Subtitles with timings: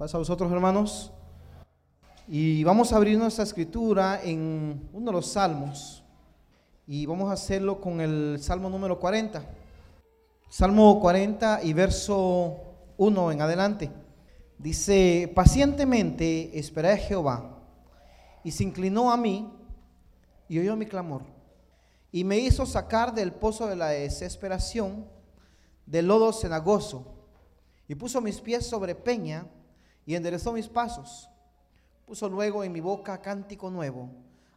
[0.00, 1.12] Pasa a vosotros, hermanos.
[2.26, 6.02] Y vamos a abrir nuestra escritura en uno de los salmos.
[6.86, 9.44] Y vamos a hacerlo con el salmo número 40.
[10.48, 12.56] Salmo 40 y verso
[12.96, 13.90] 1 en adelante.
[14.56, 17.58] Dice, pacientemente esperé a Jehová
[18.42, 19.52] y se inclinó a mí
[20.48, 21.24] y oyó mi clamor.
[22.10, 25.04] Y me hizo sacar del pozo de la desesperación,
[25.84, 27.04] del lodo cenagoso,
[27.86, 29.44] y puso mis pies sobre peña
[30.06, 31.28] y enderezó mis pasos.
[32.06, 34.10] Puso luego en mi boca cántico nuevo,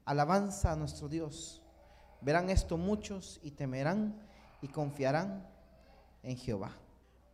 [0.05, 1.61] alabanza a nuestro Dios.
[2.21, 4.15] Verán esto muchos y temerán
[4.61, 5.45] y confiarán
[6.23, 6.71] en Jehová.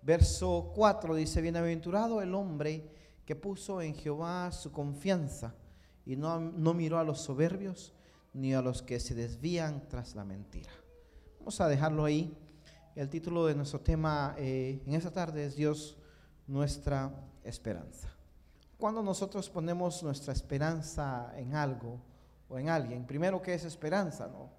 [0.02, 2.90] Verso 4 dice, bienaventurado el hombre
[3.26, 5.54] que puso en Jehová su confianza
[6.06, 7.94] y no, no miró a los soberbios
[8.34, 10.72] ni a los que se desvían tras la mentira.
[11.40, 12.36] Vamos a dejarlo ahí.
[12.96, 15.98] El título de nuestro tema eh, en esta tarde es Dios,
[16.48, 17.12] nuestra
[17.44, 18.10] esperanza.
[18.78, 22.00] Cuando nosotros ponemos nuestra esperanza en algo
[22.48, 24.28] o en alguien, primero, ¿qué es esperanza?
[24.28, 24.50] No?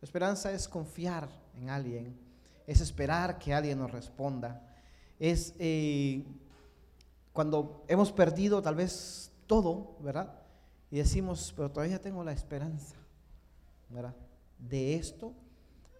[0.00, 2.18] Esperanza es confiar en alguien,
[2.66, 4.62] es esperar que alguien nos responda,
[5.18, 6.24] es eh,
[7.32, 10.32] cuando hemos perdido tal vez todo, ¿verdad?
[10.90, 12.96] Y decimos, pero todavía tengo la esperanza,
[13.88, 14.14] ¿verdad?
[14.58, 15.32] De esto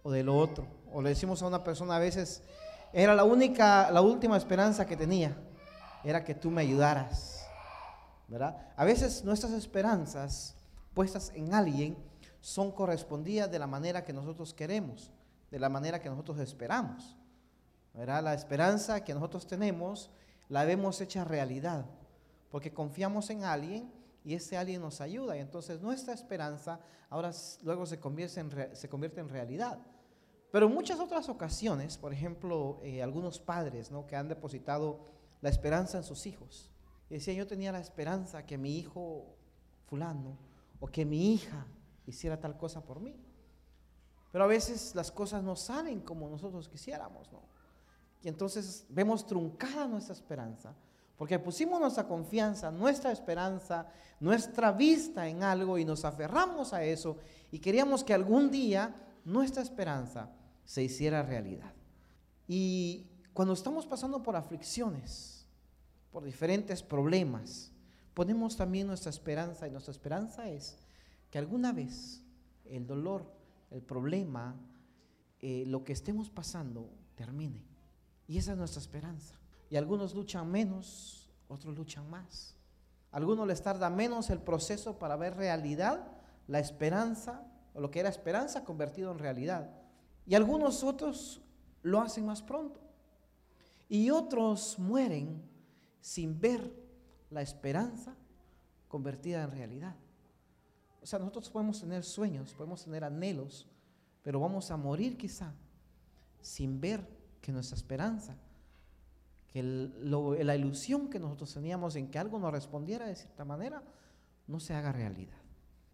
[0.03, 0.65] o de lo otro.
[0.91, 2.41] O le decimos a una persona a veces,
[2.93, 5.37] era la única, la última esperanza que tenía,
[6.03, 7.45] era que tú me ayudaras,
[8.27, 8.57] ¿verdad?
[8.75, 10.55] A veces nuestras esperanzas
[10.93, 11.97] puestas en alguien
[12.39, 15.11] son correspondidas de la manera que nosotros queremos,
[15.51, 17.15] de la manera que nosotros esperamos,
[17.93, 18.23] ¿verdad?
[18.23, 20.09] La esperanza que nosotros tenemos
[20.49, 21.85] la vemos hecha realidad,
[22.49, 23.91] porque confiamos en alguien
[24.23, 25.37] y ese alguien nos ayuda.
[25.37, 26.79] Y entonces nuestra esperanza
[27.09, 27.31] ahora
[27.63, 29.79] luego se convierte en, realidad.
[30.51, 34.05] Pero en muchas otras ocasiones, por ejemplo, eh, algunos padres ¿no?
[34.05, 34.99] que han depositado
[35.41, 36.71] la esperanza en sus hijos.
[37.09, 39.35] Y decían, yo tenía la esperanza que mi hijo
[39.85, 40.37] fulano
[40.79, 41.65] o que mi hija
[42.05, 43.19] hiciera tal cosa por mí.
[44.31, 47.41] Pero a veces las cosas no salen como nosotros quisiéramos, ¿no?
[48.23, 50.75] Y entonces vemos truncada nuestra esperanza
[51.21, 53.85] porque pusimos nuestra confianza, nuestra esperanza,
[54.19, 57.19] nuestra vista en algo y nos aferramos a eso
[57.51, 60.31] y queríamos que algún día nuestra esperanza
[60.65, 61.73] se hiciera realidad.
[62.47, 65.45] Y cuando estamos pasando por aflicciones,
[66.11, 67.71] por diferentes problemas,
[68.13, 70.77] ponemos también nuestra esperanza y nuestra esperanza es
[71.29, 72.21] que alguna vez
[72.65, 73.25] el dolor,
[73.69, 74.55] el problema,
[75.39, 77.63] eh, lo que estemos pasando termine.
[78.27, 79.35] Y esa es nuestra esperanza.
[79.69, 82.55] Y algunos luchan menos, otros luchan más.
[83.11, 86.07] algunos les tarda menos el proceso para ver realidad,
[86.47, 89.69] la esperanza, o lo que era esperanza convertido en realidad.
[90.25, 91.41] Y algunos otros
[91.81, 92.80] lo hacen más pronto.
[93.91, 95.43] Y otros mueren
[95.99, 96.73] sin ver
[97.29, 98.15] la esperanza
[98.87, 99.95] convertida en realidad.
[101.01, 103.67] O sea, nosotros podemos tener sueños, podemos tener anhelos,
[104.23, 105.53] pero vamos a morir quizá
[106.39, 107.05] sin ver
[107.41, 108.37] que nuestra esperanza
[109.49, 113.83] que la ilusión que nosotros teníamos en que algo nos respondiera de cierta manera
[114.47, 115.41] no se haga realidad.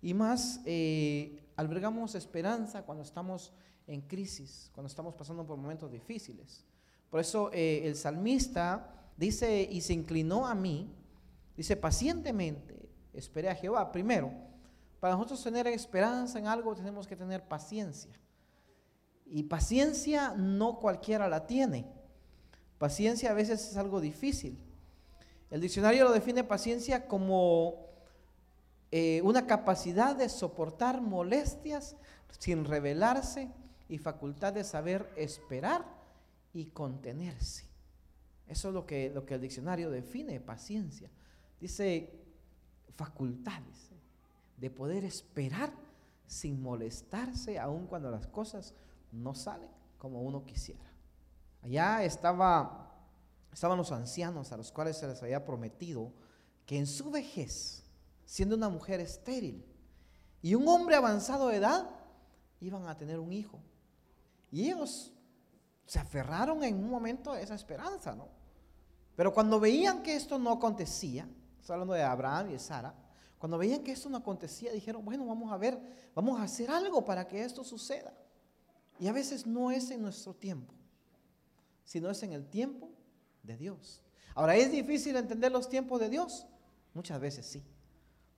[0.04, 3.54] Y más, eh, albergamos esperanza cuando estamos
[3.88, 6.64] en crisis, cuando estamos pasando por momentos difíciles.
[7.10, 10.94] Por eso eh, el salmista dice, y se inclinó a mí,
[11.56, 13.92] dice, pacientemente esperé a Jehová.
[13.92, 14.32] Primero,
[15.00, 18.12] para nosotros tener esperanza en algo tenemos que tener paciencia.
[19.26, 21.86] Y paciencia no cualquiera la tiene.
[22.78, 24.58] Paciencia a veces es algo difícil.
[25.50, 27.88] El diccionario lo define paciencia como
[28.92, 31.96] eh, una capacidad de soportar molestias
[32.40, 33.50] sin rebelarse
[33.90, 35.97] y facultad de saber esperar
[36.58, 37.66] y contenerse.
[38.48, 41.10] Eso es lo que, lo que el diccionario define paciencia.
[41.60, 42.12] Dice
[42.96, 43.92] facultades
[44.58, 45.72] de poder esperar
[46.26, 48.74] sin molestarse aun cuando las cosas
[49.12, 49.70] no salen
[50.00, 50.92] como uno quisiera.
[51.62, 52.92] Allá estaba,
[53.54, 56.12] estaban los ancianos a los cuales se les había prometido
[56.66, 57.84] que en su vejez,
[58.26, 59.64] siendo una mujer estéril
[60.42, 61.88] y un hombre avanzado de edad,
[62.62, 63.60] iban a tener un hijo.
[64.52, 65.14] Y ellos
[65.88, 68.28] se aferraron en un momento a esa esperanza, ¿no?
[69.16, 71.28] Pero cuando veían que esto no acontecía,
[71.60, 72.94] estoy hablando de Abraham y de Sara,
[73.40, 75.80] cuando veían que esto no acontecía, dijeron, bueno, vamos a ver,
[76.14, 78.14] vamos a hacer algo para que esto suceda.
[79.00, 80.78] Y a veces no es en nuestro tiempo
[81.88, 82.90] sino es en el tiempo
[83.44, 84.02] de Dios.
[84.36, 86.46] Ahora, ¿es difícil entender los tiempos de Dios?
[86.94, 87.64] Muchas veces sí,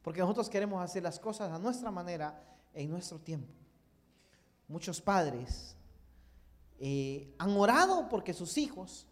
[0.03, 2.39] porque nosotros queremos hacer las cosas a nuestra manera,
[2.75, 3.51] en nuestro tiempo.
[4.67, 5.75] Muchos padres
[6.79, 9.05] eh, han orado porque sus hijos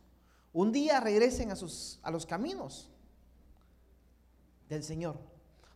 [0.54, 2.90] un día regresen a, sus, a los caminos
[4.70, 5.18] del Señor.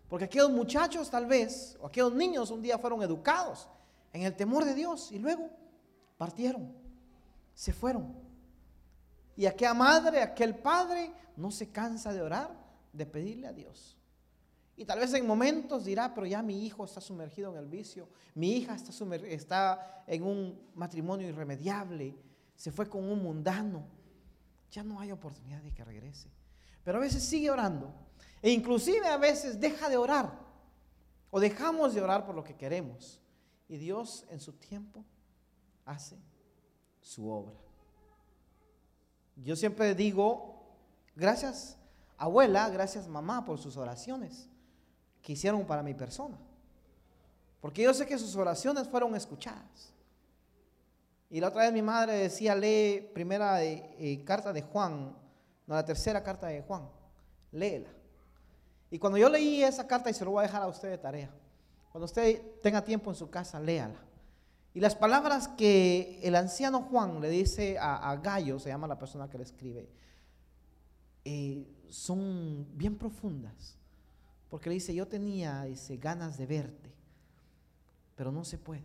[0.09, 3.67] Porque aquellos muchachos tal vez, o aquellos niños un día fueron educados
[4.13, 5.49] en el temor de Dios y luego
[6.17, 6.73] partieron,
[7.53, 8.13] se fueron.
[9.35, 12.51] Y aquella madre, aquel padre no se cansa de orar,
[12.91, 13.97] de pedirle a Dios.
[14.75, 18.07] Y tal vez en momentos dirá, pero ya mi hijo está sumergido en el vicio,
[18.35, 22.15] mi hija está, está en un matrimonio irremediable,
[22.55, 23.83] se fue con un mundano,
[24.71, 26.29] ya no hay oportunidad de que regrese.
[26.83, 27.93] Pero a veces sigue orando
[28.41, 30.39] e inclusive a veces deja de orar
[31.29, 33.21] o dejamos de orar por lo que queremos.
[33.67, 35.05] Y Dios en su tiempo
[35.85, 36.17] hace
[37.01, 37.55] su obra.
[39.35, 40.63] Yo siempre digo,
[41.15, 41.77] gracias
[42.17, 44.50] abuela, gracias mamá por sus oraciones
[45.21, 46.37] que hicieron para mi persona.
[47.59, 49.93] Porque yo sé que sus oraciones fueron escuchadas.
[51.29, 55.15] Y la otra vez mi madre decía, lee primera eh, carta de Juan,
[55.65, 56.89] no la tercera carta de Juan,
[57.51, 57.89] léela.
[58.89, 60.97] Y cuando yo leí esa carta, y se lo voy a dejar a usted de
[60.97, 61.31] tarea,
[61.91, 63.99] cuando usted tenga tiempo en su casa, léala.
[64.73, 69.29] Y las palabras que el anciano Juan le dice a, Gallo, se llama la persona
[69.29, 69.89] que le escribe,
[71.23, 73.77] eh, son bien profundas.
[74.51, 76.91] Porque le dice, yo tenía dice, ganas de verte,
[78.17, 78.83] pero no se puede.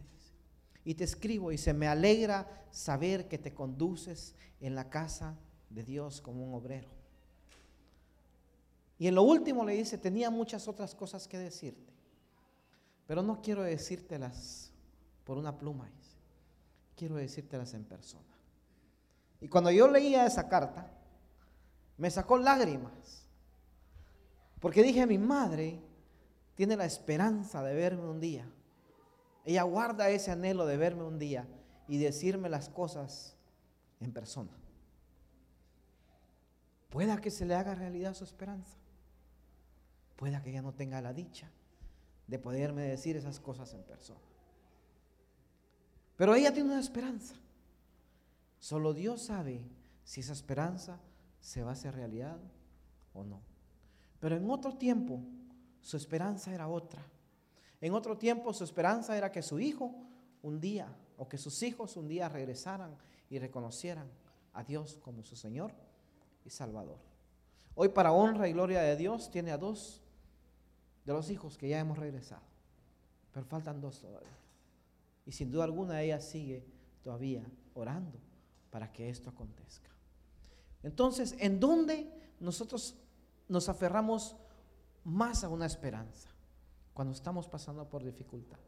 [0.85, 5.35] Y te escribo y se me alegra saber que te conduces en la casa
[5.69, 6.89] de Dios como un obrero.
[8.97, 11.93] Y en lo último le dice, tenía muchas otras cosas que decirte,
[13.09, 14.71] pero no quiero decírtelas
[15.25, 15.91] por una pluma,
[16.95, 18.23] quiero decírtelas en persona.
[19.41, 20.93] Y cuando yo leía esa carta,
[21.99, 23.26] me sacó lágrimas
[24.61, 25.81] porque dije, mi madre
[26.55, 28.49] tiene la esperanza de verme un día.
[29.45, 31.47] Ella guarda ese anhelo de verme un día
[31.87, 33.37] y decirme las cosas
[34.01, 34.51] en persona.
[36.89, 38.77] Pueda que se le haga realidad su esperanza.
[40.17, 41.51] Pueda que ella no tenga la dicha
[42.27, 44.21] de poderme decir esas cosas en persona.
[46.17, 47.35] Pero ella tiene una esperanza.
[48.59, 49.61] Solo Dios sabe
[50.05, 50.99] si esa esperanza
[51.41, 52.41] se va a hacer realidad
[53.13, 53.41] o no.
[54.21, 55.21] Pero en otro tiempo
[55.81, 57.05] su esperanza era otra.
[57.81, 59.95] En otro tiempo su esperanza era que su hijo
[60.43, 62.97] un día o que sus hijos un día regresaran
[63.29, 64.09] y reconocieran
[64.53, 65.73] a Dios como su Señor
[66.45, 66.99] y Salvador.
[67.75, 70.03] Hoy para honra y gloria de Dios tiene a dos
[71.05, 72.43] de los hijos que ya hemos regresado.
[73.33, 74.37] Pero faltan dos todavía.
[75.27, 76.65] Y sin duda alguna ella sigue
[77.03, 78.19] todavía orando
[78.71, 79.91] para que esto acontezca.
[80.83, 82.11] Entonces, ¿en dónde
[82.41, 82.97] nosotros
[83.49, 84.37] nos aferramos
[85.05, 86.31] más a una esperanza
[86.93, 88.59] cuando estamos pasando por dificultad.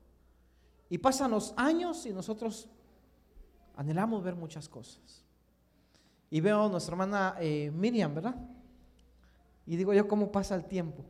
[0.90, 2.68] Y pasan los años y nosotros
[3.76, 5.24] anhelamos ver muchas cosas.
[6.30, 8.36] Y veo a nuestra hermana eh, Miriam, ¿verdad?
[9.66, 11.04] Y digo yo, ¿cómo pasa el tiempo?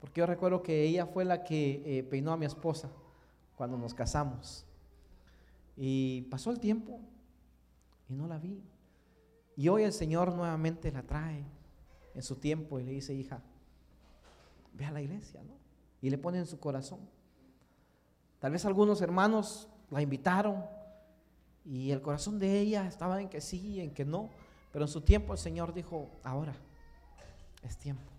[0.00, 2.90] Porque yo recuerdo que ella fue la que eh, peinó a mi esposa
[3.56, 4.64] cuando nos casamos.
[5.76, 7.00] Y pasó el tiempo
[8.08, 8.62] y no la vi.
[9.56, 11.44] Y hoy el Señor nuevamente la trae
[12.14, 13.42] en su tiempo y le dice, hija,
[14.74, 15.54] ve a la iglesia, ¿no?
[16.00, 17.00] Y le pone en su corazón.
[18.38, 20.64] Tal vez algunos hermanos la invitaron
[21.64, 24.30] y el corazón de ella estaba en que sí, en que no,
[24.72, 26.54] pero en su tiempo el Señor dijo, ahora
[27.62, 28.10] es tiempo.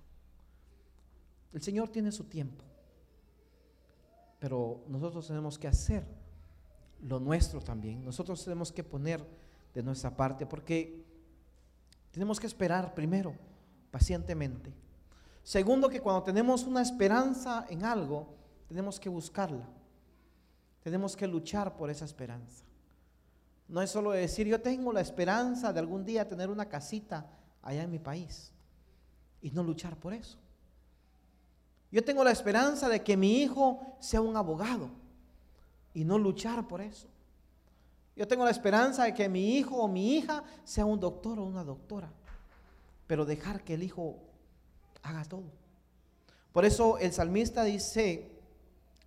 [1.54, 2.64] El Señor tiene su tiempo,
[4.40, 6.06] pero nosotros tenemos que hacer
[7.02, 8.04] lo nuestro también.
[8.04, 9.26] Nosotros tenemos que poner
[9.74, 11.06] de nuestra parte porque
[12.12, 13.34] tenemos que esperar primero
[13.92, 14.74] pacientemente.
[15.44, 18.28] Segundo, que cuando tenemos una esperanza en algo,
[18.68, 19.68] tenemos que buscarla.
[20.84, 22.64] Tenemos que luchar por esa esperanza.
[23.68, 27.28] No es solo decir, yo tengo la esperanza de algún día tener una casita
[27.62, 28.52] allá en mi país
[29.42, 30.38] y no luchar por eso.
[31.92, 34.90] Yo tengo la esperanza de que mi hijo sea un abogado
[35.94, 37.08] y no luchar por eso.
[38.16, 41.44] Yo tengo la esperanza de que mi hijo o mi hija sea un doctor o
[41.44, 42.12] una doctora
[43.10, 44.20] pero dejar que el Hijo
[45.02, 45.52] haga todo.
[46.54, 48.40] Por eso el salmista dice,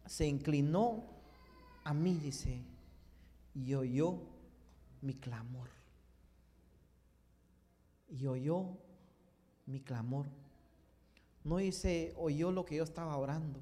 [0.06, 1.04] se inclinó
[1.84, 2.64] a mí, dice,
[3.54, 4.18] y oyó
[5.02, 5.68] mi clamor.
[8.08, 8.76] Y oyó
[9.66, 10.26] mi clamor.
[11.44, 13.60] No dice, oyó lo que yo estaba orando,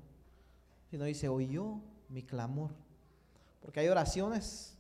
[0.91, 2.71] sino dice, oyó mi clamor.
[3.61, 4.75] Porque hay oraciones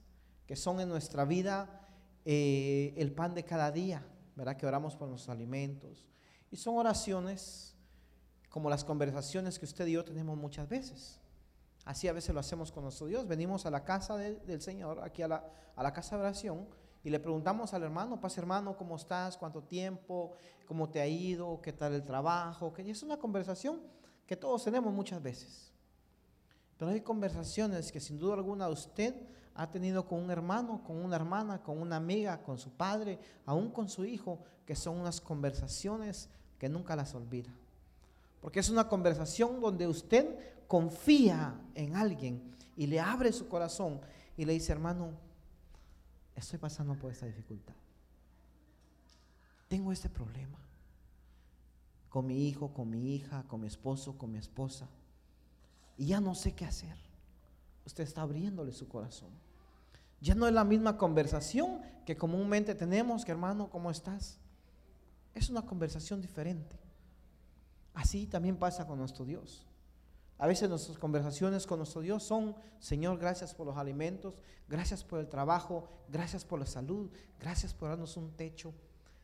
[0.47, 1.87] que son en nuestra vida
[2.25, 4.03] eh, el pan de cada día.
[4.37, 4.57] ¿Verdad?
[4.57, 6.07] Que oramos por los alimentos.
[6.51, 7.75] Y son oraciones
[8.49, 11.21] como las conversaciones que usted y yo tenemos muchas veces.
[11.85, 13.27] Así a veces lo hacemos con nuestro Dios.
[13.27, 15.45] Venimos a la casa del Señor, aquí a la,
[15.75, 16.69] a la casa de oración,
[17.03, 19.39] Y le preguntamos al hermano, paz hermano, ¿cómo estás?
[19.39, 20.35] ¿Cuánto tiempo?
[20.67, 21.61] ¿Cómo te ha ido?
[21.63, 22.75] ¿Qué tal el trabajo?
[22.75, 23.81] Que es una conversación
[24.27, 25.73] que todos tenemos muchas veces.
[26.77, 29.15] Pero hay conversaciones que sin duda alguna usted
[29.55, 33.71] ha tenido con un hermano, con una hermana, con una amiga, con su padre, aún
[33.71, 36.29] con su hijo, que son unas conversaciones
[36.59, 37.51] que nunca las olvida.
[38.41, 44.01] Porque es una conversación donde usted confía en alguien y le abre su corazón
[44.37, 45.11] y le dice, hermano,
[46.35, 47.75] estoy pasando por esta dificultad.
[49.69, 50.59] Tengo este problema
[52.09, 54.89] con mi hijo, con mi hija, con mi esposo, con mi esposa.
[55.97, 56.97] Y ya no sé qué hacer.
[57.91, 59.31] Usted está abriéndole su corazón.
[60.21, 64.39] Ya no es la misma conversación que comúnmente tenemos, que hermano, ¿cómo estás?
[65.35, 66.79] Es una conversación diferente.
[67.93, 69.67] Así también pasa con nuestro Dios.
[70.39, 75.19] A veces nuestras conversaciones con nuestro Dios son, Señor, gracias por los alimentos, gracias por
[75.19, 78.73] el trabajo, gracias por la salud, gracias por darnos un techo.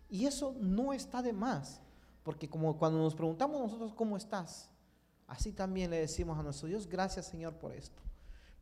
[0.08, 1.80] Y eso no está de más,
[2.24, 4.70] porque como cuando nos preguntamos nosotros cómo estás,
[5.28, 8.05] así también le decimos a nuestro Dios, gracias Señor por esto.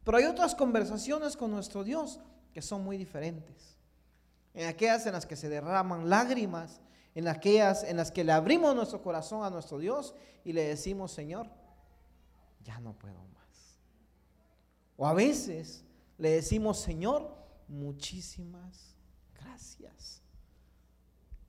[0.05, 2.21] Pero hay otras conversaciones con nuestro Dios
[2.53, 3.77] que son muy diferentes.
[4.53, 6.81] En aquellas en las que se derraman lágrimas,
[7.15, 11.13] en aquellas en las que le abrimos nuestro corazón a nuestro Dios y le decimos,
[11.13, 11.49] Señor,
[12.63, 13.79] ya no puedo más.
[14.97, 15.85] O a veces
[16.19, 17.35] le decimos, Señor,
[17.67, 18.95] muchísimas
[19.35, 20.23] gracias.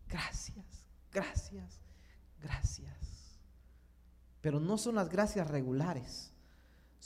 [0.07, 0.65] Gracias,
[1.11, 1.81] gracias,
[2.41, 3.39] gracias.
[4.41, 6.34] Pero no son las gracias regulares.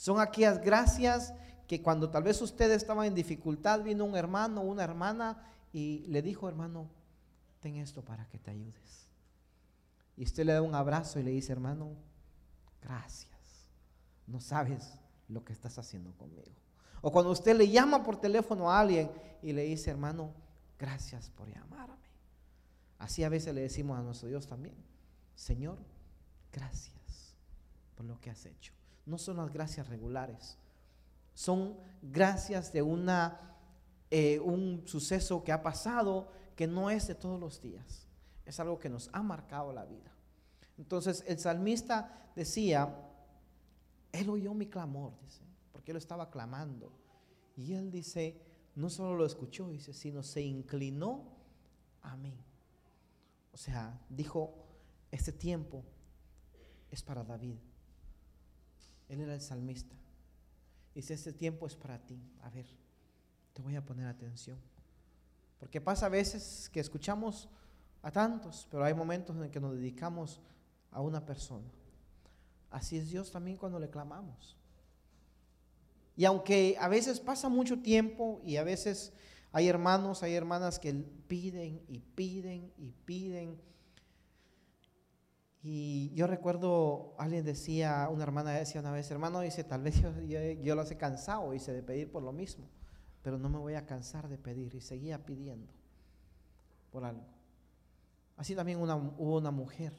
[0.00, 1.34] Son aquellas gracias
[1.68, 6.22] que cuando tal vez usted estaba en dificultad, vino un hermano una hermana y le
[6.22, 6.88] dijo, hermano,
[7.60, 9.10] ten esto para que te ayudes.
[10.16, 11.90] Y usted le da un abrazo y le dice, hermano,
[12.80, 13.68] gracias.
[14.26, 14.94] No sabes
[15.28, 16.56] lo que estás haciendo conmigo.
[17.02, 19.10] O cuando usted le llama por teléfono a alguien
[19.42, 20.32] y le dice, hermano,
[20.78, 22.08] gracias por llamarme.
[22.98, 24.76] Así a veces le decimos a nuestro Dios también,
[25.34, 25.76] Señor,
[26.50, 27.34] gracias
[27.94, 28.79] por lo que has hecho.
[29.06, 30.58] No son las gracias regulares,
[31.34, 33.56] son gracias de una,
[34.10, 38.06] eh, un suceso que ha pasado que no es de todos los días.
[38.44, 40.12] Es algo que nos ha marcado la vida.
[40.76, 42.94] Entonces el salmista decía,
[44.12, 45.42] él oyó mi clamor, dice,
[45.72, 46.92] porque él estaba clamando.
[47.56, 48.40] Y él dice,
[48.74, 51.24] no solo lo escuchó, dice, sino se inclinó
[52.02, 52.34] a mí.
[53.52, 54.54] O sea, dijo,
[55.10, 55.84] este tiempo
[56.90, 57.58] es para David.
[59.10, 59.94] Él era el salmista.
[60.94, 62.18] Dice, este tiempo es para ti.
[62.42, 62.66] A ver,
[63.52, 64.58] te voy a poner atención.
[65.58, 67.48] Porque pasa a veces que escuchamos
[68.02, 70.40] a tantos, pero hay momentos en que nos dedicamos
[70.90, 71.68] a una persona.
[72.70, 74.56] Así es Dios también cuando le clamamos.
[76.16, 79.12] Y aunque a veces pasa mucho tiempo y a veces
[79.52, 83.60] hay hermanos, hay hermanas que piden y piden y piden.
[85.62, 90.10] Y yo recuerdo, alguien decía, una hermana decía una vez, hermano, dice, tal vez yo,
[90.62, 92.66] yo, lo he cansado, dice, de pedir por lo mismo
[93.22, 94.74] pero no me voy a cansar de pedir.
[94.74, 95.70] Y seguía pidiendo
[96.90, 97.24] por algo.
[98.36, 99.92] Así también hubo una mujer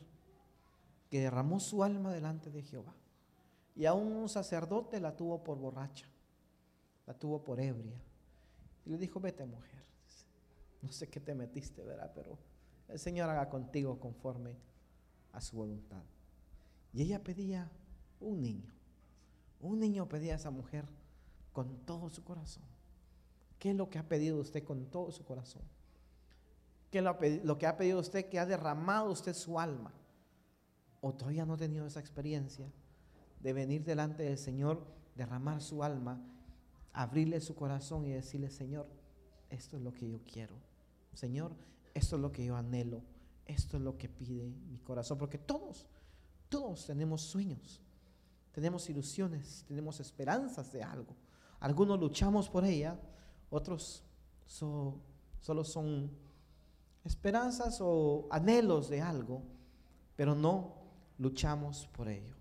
[1.09, 2.95] que derramó su alma delante de Jehová.
[3.75, 6.07] Y aún un sacerdote la tuvo por borracha,
[7.05, 8.01] la tuvo por ebria.
[8.85, 9.81] Y le dijo, vete mujer.
[10.81, 12.11] No sé qué te metiste, ¿verdad?
[12.15, 12.37] Pero
[12.87, 14.57] el Señor haga contigo conforme
[15.33, 16.03] a su voluntad.
[16.93, 17.69] Y ella pedía
[18.19, 18.71] un niño.
[19.59, 20.85] Un niño pedía a esa mujer
[21.53, 22.63] con todo su corazón.
[23.59, 25.61] ¿Qué es lo que ha pedido usted con todo su corazón?
[26.89, 27.03] ¿Qué es
[27.43, 29.93] lo, que ha pedido usted que ha derramado usted su alma?
[30.99, 32.67] ¿O todavía no ha tenido esa experiencia
[33.39, 34.83] de venir delante del Señor,
[35.15, 36.19] derramar su alma,
[36.93, 38.87] abrirle su corazón y decirle, Señor,
[39.49, 40.55] esto es lo que yo quiero.
[41.13, 41.51] Señor,
[41.93, 43.01] esto es lo que yo anhelo.
[43.45, 45.17] Esto es lo que pide mi corazón.
[45.17, 45.87] Porque todos,
[46.49, 47.81] todos tenemos sueños,
[48.51, 51.15] tenemos ilusiones, tenemos esperanzas de algo.
[51.59, 52.99] Algunos luchamos por ella,
[53.49, 54.03] otros
[54.47, 56.11] solo son
[57.03, 59.43] esperanzas o anhelos de algo,
[60.15, 60.75] pero no
[61.17, 62.35] luchamos por ello.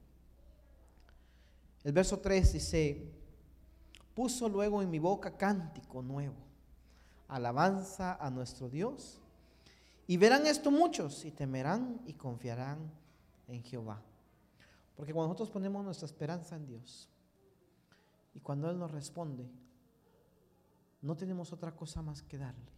[1.82, 3.10] El verso 3 dice,
[4.14, 6.36] puso luego en mi boca cántico nuevo,
[7.28, 9.20] alabanza a nuestro Dios.
[10.10, 12.90] Y verán esto muchos y temerán y confiarán
[13.46, 14.02] en Jehová.
[14.96, 17.08] Porque cuando nosotros ponemos nuestra esperanza en Dios
[18.34, 19.48] y cuando Él nos responde,
[21.00, 22.72] no tenemos otra cosa más que darle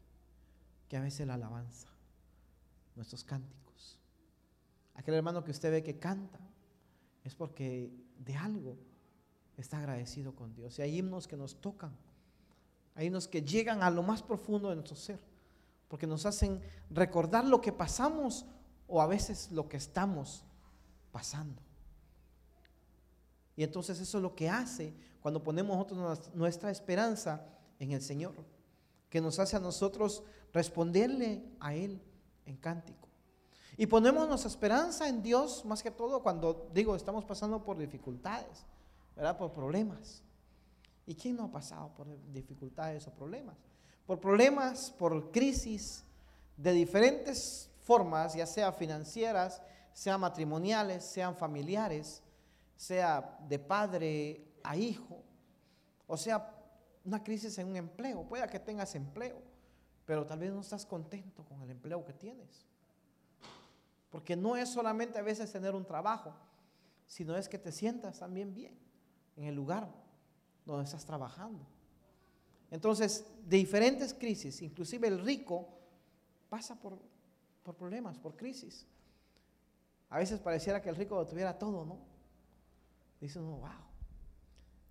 [0.91, 1.89] que a veces la alabanza,
[2.97, 3.99] nuestros cánticos.
[4.93, 6.39] Aquel hermano que usted ve que canta
[7.25, 8.77] es porque de algo
[9.57, 10.79] está agradecido con Dios.
[10.79, 11.97] Y hay himnos que nos tocan,
[12.95, 15.32] hay himnos que llegan a lo más profundo de nuestro ser,
[15.93, 16.59] porque nos hacen
[16.89, 18.47] recordar lo que pasamos
[18.89, 20.43] o a veces lo que estamos
[21.13, 21.61] pasando.
[23.57, 27.45] Y entonces eso es lo que hace cuando ponemos nosotros nuestra esperanza
[27.79, 28.33] en el Señor,
[29.11, 30.23] que nos hace a nosotros
[30.55, 32.01] responderle a Él
[32.47, 33.11] en cántico.
[33.77, 38.65] Y ponemos nuestra esperanza en Dios más que todo cuando digo estamos pasando por dificultades,
[39.15, 39.37] ¿verdad?
[39.37, 40.23] Por problemas.
[41.05, 43.59] ¿Y quién no ha pasado por dificultades o problemas?
[44.07, 46.05] Por problemas, por crisis
[46.57, 52.23] de diferentes formas, ya sea financieras, sea matrimoniales, sean familiares,
[52.77, 55.23] sea de padre a hijo,
[56.07, 56.53] o sea
[57.05, 58.25] una crisis en un empleo.
[58.25, 59.43] Pueda que tengas empleo,
[60.05, 62.67] pero tal vez no estás contento con el empleo que tienes.
[64.11, 66.35] Porque no es solamente a veces tener un trabajo,
[67.07, 68.79] sino es que te sientas también bien
[69.37, 69.89] en el lugar
[70.65, 71.67] donde estás trabajando.
[72.73, 75.69] Entonces, de diferentes crisis, inclusive el rico
[76.49, 76.99] pasa por,
[77.63, 78.87] por problemas, por crisis.
[80.09, 81.99] A veces pareciera que el rico lo tuviera todo, ¿no?
[83.21, 83.69] Dice uno, wow.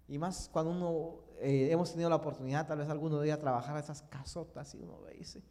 [0.07, 3.79] Y más cuando uno eh, hemos tenido la oportunidad, tal vez alguno día, trabajar a
[3.79, 5.41] esas casotas y uno dice,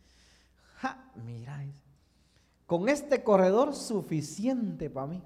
[0.77, 1.65] ja, mira,
[2.65, 5.23] con este corredor suficiente para mí.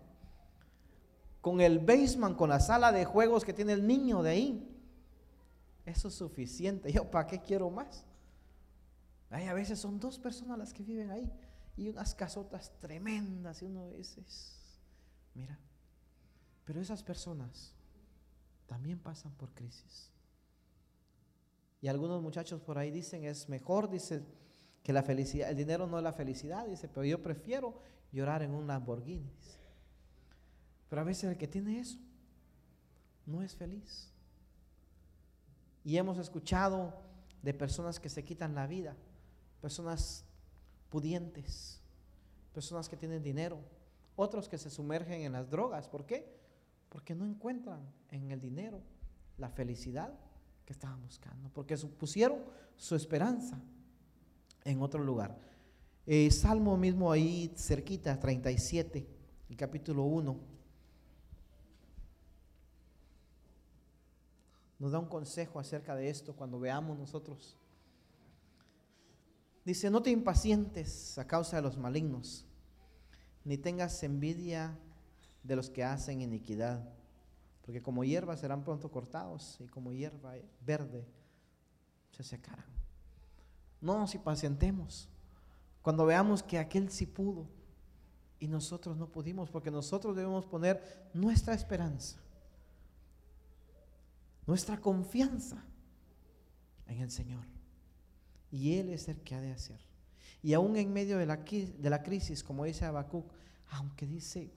[1.42, 4.73] Con el basement, con la sala de juegos que tiene el niño de ahí.
[5.84, 6.92] Eso es suficiente.
[6.92, 8.04] Yo, ¿para qué quiero más?
[9.30, 11.30] Hay a veces son dos personas las que viven ahí
[11.76, 14.22] y unas casotas tremendas y uno dice,
[15.34, 15.58] mira,
[16.64, 17.74] pero esas personas
[18.66, 20.10] también pasan por crisis.
[21.80, 24.24] Y algunos muchachos por ahí dicen, es mejor, dice,
[24.82, 27.80] que la felicidad, el dinero no es la felicidad, dice, pero yo prefiero
[28.12, 29.30] llorar en un Lamborghini.
[30.88, 31.98] Pero a veces el que tiene eso
[33.26, 34.13] no es feliz.
[35.84, 36.94] Y hemos escuchado
[37.42, 38.96] de personas que se quitan la vida,
[39.60, 40.24] personas
[40.88, 41.80] pudientes,
[42.54, 43.58] personas que tienen dinero,
[44.16, 45.88] otros que se sumergen en las drogas.
[45.88, 46.34] ¿Por qué?
[46.88, 48.80] Porque no encuentran en el dinero
[49.36, 50.12] la felicidad
[50.64, 52.38] que estaban buscando, porque pusieron
[52.76, 53.60] su esperanza
[54.64, 55.38] en otro lugar.
[56.06, 59.06] Eh, Salmo mismo ahí cerquita, 37,
[59.50, 60.53] el capítulo 1.
[64.78, 67.56] Nos da un consejo acerca de esto cuando veamos nosotros
[69.64, 72.44] Dice, no te impacientes a causa de los malignos,
[73.44, 74.78] ni tengas envidia
[75.42, 76.86] de los que hacen iniquidad,
[77.62, 81.06] porque como hierba serán pronto cortados y como hierba verde
[82.10, 82.66] se secarán.
[83.80, 85.08] No nos impacientemos
[85.80, 87.46] cuando veamos que aquel sí pudo
[88.38, 92.18] y nosotros no pudimos, porque nosotros debemos poner nuestra esperanza,
[94.46, 95.64] nuestra confianza
[96.86, 97.44] en el Señor.
[98.50, 99.80] Y Él es el que ha de hacer.
[100.42, 103.32] Y aún en medio de la, de la crisis, como dice Habacuc,
[103.70, 104.52] aunque dice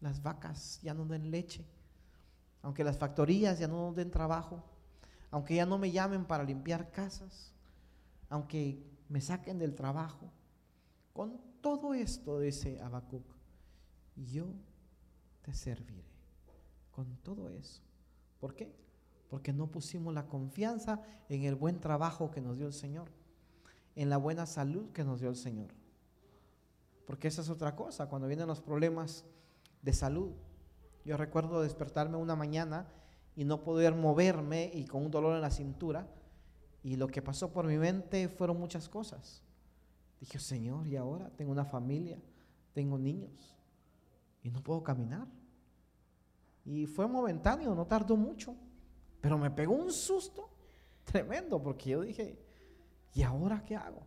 [0.00, 1.64] las vacas ya no den leche,
[2.62, 4.64] aunque las factorías ya no den trabajo,
[5.30, 7.52] aunque ya no me llamen para limpiar casas,
[8.28, 10.32] aunque me saquen del trabajo,
[11.12, 13.24] con todo esto, dice Habacuc,
[14.16, 14.46] yo
[15.42, 16.08] te serviré.
[16.90, 17.82] Con todo eso.
[18.38, 18.74] ¿Por qué?
[19.30, 23.08] Porque no pusimos la confianza en el buen trabajo que nos dio el Señor
[23.96, 25.68] en la buena salud que nos dio el Señor.
[27.06, 29.24] Porque esa es otra cosa, cuando vienen los problemas
[29.82, 30.30] de salud.
[31.04, 32.86] Yo recuerdo despertarme una mañana
[33.34, 36.08] y no poder moverme y con un dolor en la cintura.
[36.82, 39.42] Y lo que pasó por mi mente fueron muchas cosas.
[40.20, 41.30] Dije, Señor, ¿y ahora?
[41.36, 42.18] Tengo una familia,
[42.72, 43.54] tengo niños
[44.42, 45.26] y no puedo caminar.
[46.64, 48.54] Y fue momentáneo, no tardó mucho,
[49.20, 50.50] pero me pegó un susto
[51.04, 52.38] tremendo porque yo dije,
[53.14, 54.02] ¿y ahora qué hago?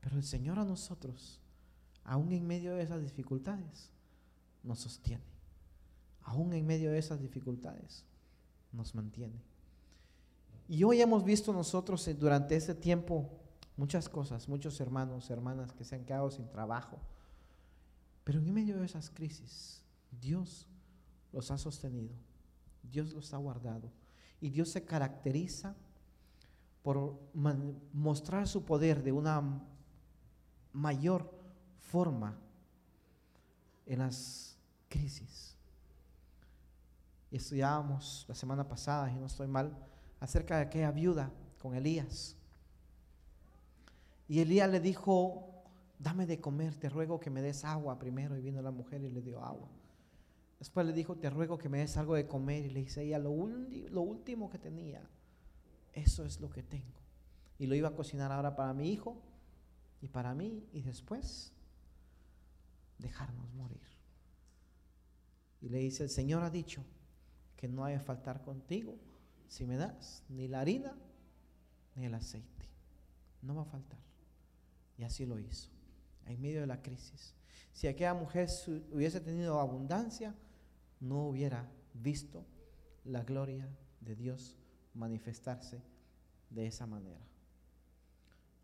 [0.00, 1.40] Pero el Señor a nosotros,
[2.04, 3.90] aún en medio de esas dificultades,
[4.62, 5.24] nos sostiene.
[6.22, 8.04] Aún en medio de esas dificultades,
[8.72, 9.42] nos mantiene.
[10.68, 13.30] Y hoy hemos visto nosotros durante ese tiempo
[13.76, 16.98] muchas cosas, muchos hermanos, hermanas que se han quedado sin trabajo.
[18.24, 19.82] Pero en medio de esas crisis,
[20.20, 20.66] Dios
[21.32, 22.14] los ha sostenido,
[22.90, 23.90] Dios los ha guardado.
[24.40, 25.74] Y Dios se caracteriza
[26.82, 27.18] por
[27.92, 29.42] mostrar su poder de una
[30.72, 31.30] mayor
[31.80, 32.38] forma
[33.86, 34.56] en las
[34.88, 35.56] crisis.
[37.30, 39.76] Estudiábamos la semana pasada, y no estoy mal,
[40.20, 42.36] acerca de aquella viuda con Elías.
[44.28, 45.64] Y Elías le dijo,
[45.98, 48.36] dame de comer, te ruego que me des agua primero.
[48.36, 49.68] Y vino la mujer y le dio agua.
[50.58, 52.64] Después le dijo, te ruego que me des algo de comer.
[52.64, 55.02] Y le dice ella, lo, lo último que tenía
[55.96, 57.00] eso es lo que tengo.
[57.58, 59.16] Y lo iba a cocinar ahora para mi hijo
[60.02, 61.52] y para mí y después
[62.98, 63.80] dejarnos morir.
[65.62, 66.84] Y le dice, el Señor ha dicho
[67.56, 68.98] que no hay que faltar contigo
[69.48, 70.94] si me das ni la harina
[71.94, 72.68] ni el aceite.
[73.40, 73.98] No va a faltar.
[74.98, 75.70] Y así lo hizo,
[76.26, 77.34] en medio de la crisis.
[77.72, 78.50] Si aquella mujer
[78.92, 80.34] hubiese tenido abundancia,
[81.00, 82.44] no hubiera visto
[83.04, 83.68] la gloria
[84.00, 84.56] de Dios
[84.94, 85.82] manifestarse
[86.50, 87.24] de esa manera.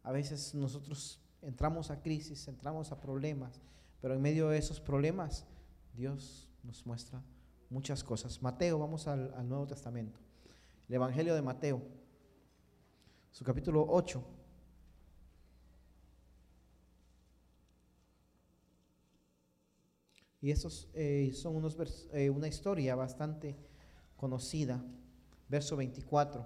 [0.03, 3.61] A veces nosotros entramos a crisis, entramos a problemas,
[4.01, 5.47] pero en medio de esos problemas
[5.95, 7.23] Dios nos muestra
[7.71, 8.42] muchas cosas.
[8.42, 10.18] Mateo, vamos al, al Nuevo Testamento.
[10.88, 11.83] El Evangelio de Mateo,
[13.31, 14.23] su capítulo 8.
[20.42, 21.76] Y esos eh, son unos
[22.12, 23.57] eh, una historia bastante
[24.16, 24.85] conocida.
[25.48, 26.44] Verso 24.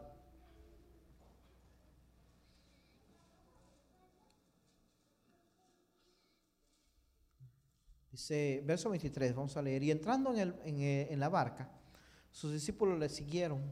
[8.12, 9.82] Dice, verso 23, vamos a leer.
[9.82, 11.70] Y entrando en, el, en, eh, en la barca,
[12.30, 13.62] sus discípulos le siguieron.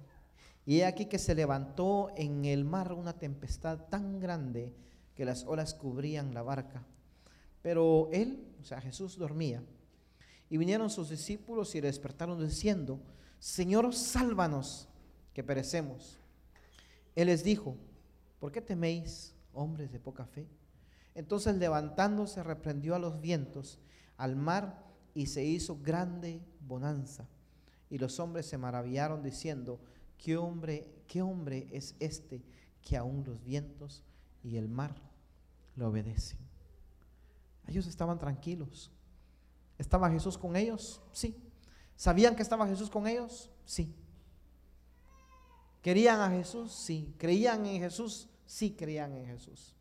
[0.64, 4.72] Y he aquí que se levantó en el mar una tempestad tan grande
[5.14, 6.82] que las olas cubrían la barca.
[7.60, 9.62] Pero él, o sea, Jesús dormía.
[10.50, 13.00] Y vinieron sus discípulos y le despertaron diciendo,
[13.38, 14.88] Señor, sálvanos,
[15.32, 16.18] que perecemos.
[17.14, 17.76] Él les dijo,
[18.38, 20.46] ¿por qué teméis, hombres de poca fe?
[21.14, 23.78] Entonces levantándose reprendió a los vientos,
[24.16, 27.28] al mar, y se hizo grande bonanza.
[27.88, 29.80] Y los hombres se maravillaron diciendo,
[30.18, 32.42] ¿qué hombre, qué hombre es este
[32.82, 34.02] que aún los vientos
[34.42, 34.94] y el mar
[35.76, 36.38] le obedecen?
[37.66, 38.90] Ellos estaban tranquilos.
[39.84, 41.02] ¿Estaba Jesús con ellos?
[41.12, 41.36] Sí.
[41.94, 43.50] ¿Sabían que estaba Jesús con ellos?
[43.66, 43.94] Sí.
[45.82, 46.72] ¿Querían a Jesús?
[46.72, 47.14] Sí.
[47.18, 48.26] ¿Creían en Jesús?
[48.46, 49.76] Sí, creían en Jesús.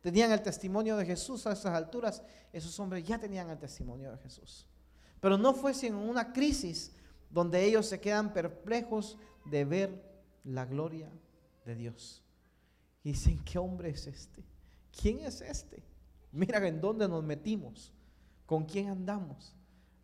[0.00, 2.22] ¿Tenían el testimonio de Jesús a esas alturas?
[2.52, 4.64] Esos hombres ya tenían el testimonio de Jesús.
[5.20, 6.92] Pero no fue sino una crisis
[7.28, 11.10] donde ellos se quedan perplejos de ver la gloria
[11.64, 12.22] de Dios.
[13.02, 14.44] Y dicen, ¿qué hombre es este?
[14.96, 15.82] ¿Quién es este?
[16.30, 17.92] Mira en dónde nos metimos.
[18.46, 19.54] ¿Con quién andamos?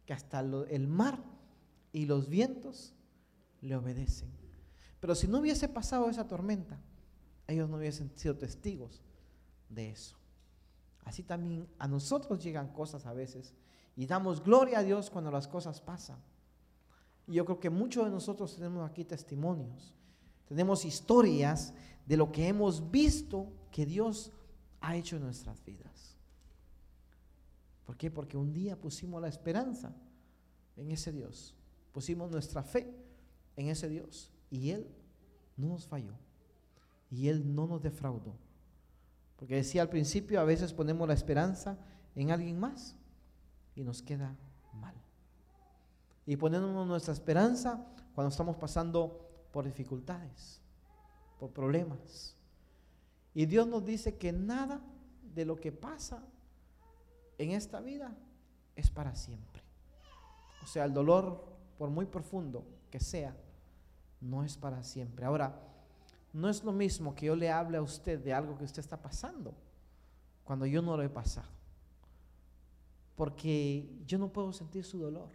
[0.07, 1.23] Que hasta el mar
[1.93, 2.95] y los vientos
[3.61, 4.31] le obedecen.
[5.01, 6.81] Pero si no hubiese pasado esa tormenta,
[7.47, 9.03] ellos no hubiesen sido testigos
[9.69, 10.17] de eso.
[11.05, 13.55] Así también a nosotros llegan cosas a veces
[13.97, 16.19] y damos gloria a Dios cuando las cosas pasan.
[17.27, 19.95] Y yo creo que muchos de nosotros tenemos aquí testimonios,
[20.47, 21.75] tenemos historias
[22.07, 24.33] de lo que hemos visto que Dios
[24.81, 25.98] ha hecho en nuestras vidas.
[27.89, 28.11] ¿Por qué?
[28.11, 29.95] Porque un día pusimos la esperanza
[30.77, 31.55] en ese Dios,
[31.91, 32.95] pusimos nuestra fe
[33.57, 34.87] en ese Dios y Él
[35.57, 36.13] no nos falló
[37.11, 38.35] y Él no nos defraudó.
[39.37, 41.79] Porque decía al principio, a veces ponemos la esperanza
[42.15, 42.95] en alguien más
[43.75, 44.37] y nos queda
[44.75, 44.95] mal.
[46.27, 50.61] Y ponemos nuestra esperanza cuando estamos pasando por dificultades,
[51.41, 52.37] por problemas.
[53.33, 54.83] Y Dios nos dice que nada
[55.35, 56.23] de lo que pasa
[57.39, 58.15] en esta vida
[58.77, 59.63] es para siempre.
[60.63, 61.45] O sea, el dolor,
[61.79, 63.35] por muy profundo que sea,
[64.21, 65.25] no es para siempre.
[65.25, 65.59] Ahora,
[66.33, 69.01] no es lo mismo que yo le hable a usted de algo que usted está
[69.01, 69.55] pasando
[70.45, 71.49] cuando yo no lo he pasado.
[73.15, 75.31] Porque yo no puedo sentir su dolor.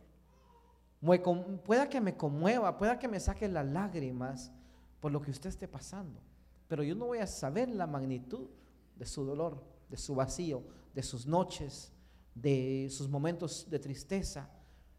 [1.65, 4.51] Pueda que me conmueva, pueda que me saque las lágrimas
[4.99, 6.19] por lo que usted esté pasando.
[6.67, 8.47] Pero yo no voy a saber la magnitud
[8.95, 10.63] de su dolor, de su vacío,
[10.93, 11.92] de sus noches,
[12.35, 14.49] de sus momentos de tristeza.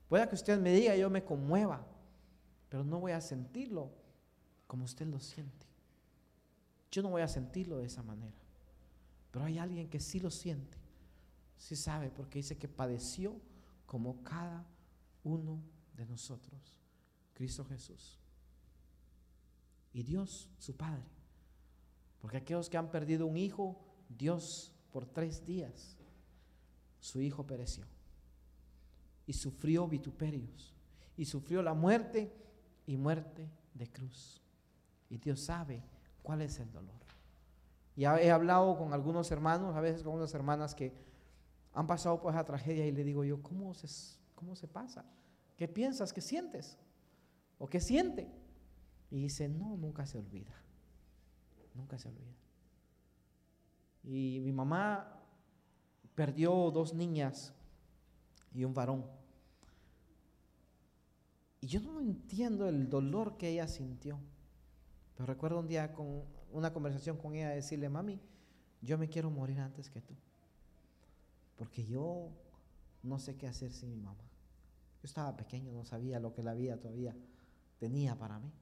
[0.08, 1.86] Pueda que usted me diga, yo me conmueva,
[2.68, 3.90] pero no voy a sentirlo
[4.66, 5.66] como usted lo siente.
[6.90, 8.36] Yo no voy a sentirlo de esa manera.
[9.30, 10.78] Pero hay alguien que sí lo siente,
[11.56, 13.40] sí sabe, porque dice que padeció
[13.86, 14.64] como cada
[15.24, 15.60] uno
[15.96, 16.78] de nosotros,
[17.32, 18.20] Cristo Jesús.
[19.92, 21.04] Y Dios, su Padre.
[22.20, 23.76] Porque aquellos que han perdido un hijo,
[24.08, 25.96] Dios por tres días
[27.04, 27.84] su hijo pereció.
[29.26, 30.74] Y sufrió vituperios.
[31.18, 32.32] Y sufrió la muerte
[32.86, 34.40] y muerte de cruz.
[35.10, 35.82] Y Dios sabe
[36.22, 36.94] cuál es el dolor.
[37.94, 40.94] Y he hablado con algunos hermanos, a veces con unas hermanas que
[41.74, 43.86] han pasado por esa tragedia y le digo yo, ¿cómo se,
[44.34, 45.04] cómo se pasa?
[45.58, 46.10] ¿Qué piensas?
[46.10, 46.78] ¿Qué sientes?
[47.58, 48.32] ¿O qué siente?
[49.10, 50.54] Y dice, no, nunca se olvida.
[51.74, 52.32] Nunca se olvida.
[54.04, 55.20] Y mi mamá
[56.14, 57.52] perdió dos niñas
[58.52, 59.04] y un varón.
[61.60, 64.18] Y yo no entiendo el dolor que ella sintió.
[65.16, 68.20] Pero recuerdo un día con una conversación con ella decirle, mami,
[68.82, 70.14] yo me quiero morir antes que tú.
[71.56, 72.28] Porque yo
[73.02, 74.22] no sé qué hacer sin mi mamá.
[75.02, 77.16] Yo estaba pequeño, no sabía lo que la vida todavía
[77.78, 78.52] tenía para mí.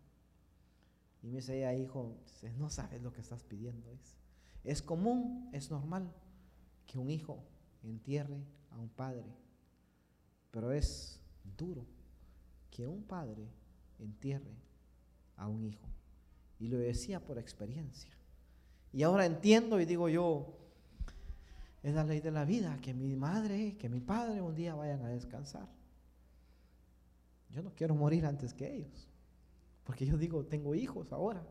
[1.23, 2.17] Y me decía, hijo,
[2.59, 3.91] no sabes lo que estás pidiendo.
[3.91, 4.15] Es,
[4.65, 6.12] es común, es normal
[6.87, 7.42] que un hijo
[7.83, 9.25] entierre a un padre,
[10.51, 11.21] pero es
[11.57, 11.87] duro
[12.71, 13.49] que un padre
[13.99, 14.55] entierre
[15.37, 15.87] a un hijo.
[16.59, 18.12] Y lo decía por experiencia.
[18.92, 20.59] Y ahora entiendo y digo yo,
[21.83, 25.03] es la ley de la vida, que mi madre, que mi padre un día vayan
[25.03, 25.68] a descansar.
[27.51, 29.09] Yo no quiero morir antes que ellos,
[29.85, 31.45] porque yo digo, tengo hijos ahora,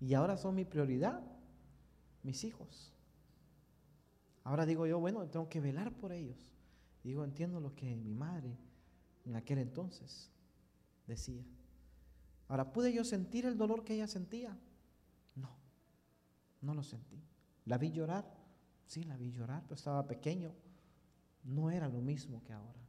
[0.00, 1.20] y ahora son mi prioridad,
[2.22, 2.92] mis hijos.
[4.44, 6.50] Ahora digo yo, bueno, tengo que velar por ellos.
[7.04, 8.58] digo, entiendo lo que mi madre
[9.24, 10.30] en aquel entonces
[11.06, 11.44] decía.
[12.48, 14.58] Ahora, ¿pude yo sentir el dolor que ella sentía?
[15.34, 15.56] No,
[16.60, 17.22] no lo sentí.
[17.64, 18.24] ¿La vi llorar?
[18.86, 20.52] Sí, la vi llorar, pero estaba pequeño.
[21.44, 22.80] No era lo mismo que ahora.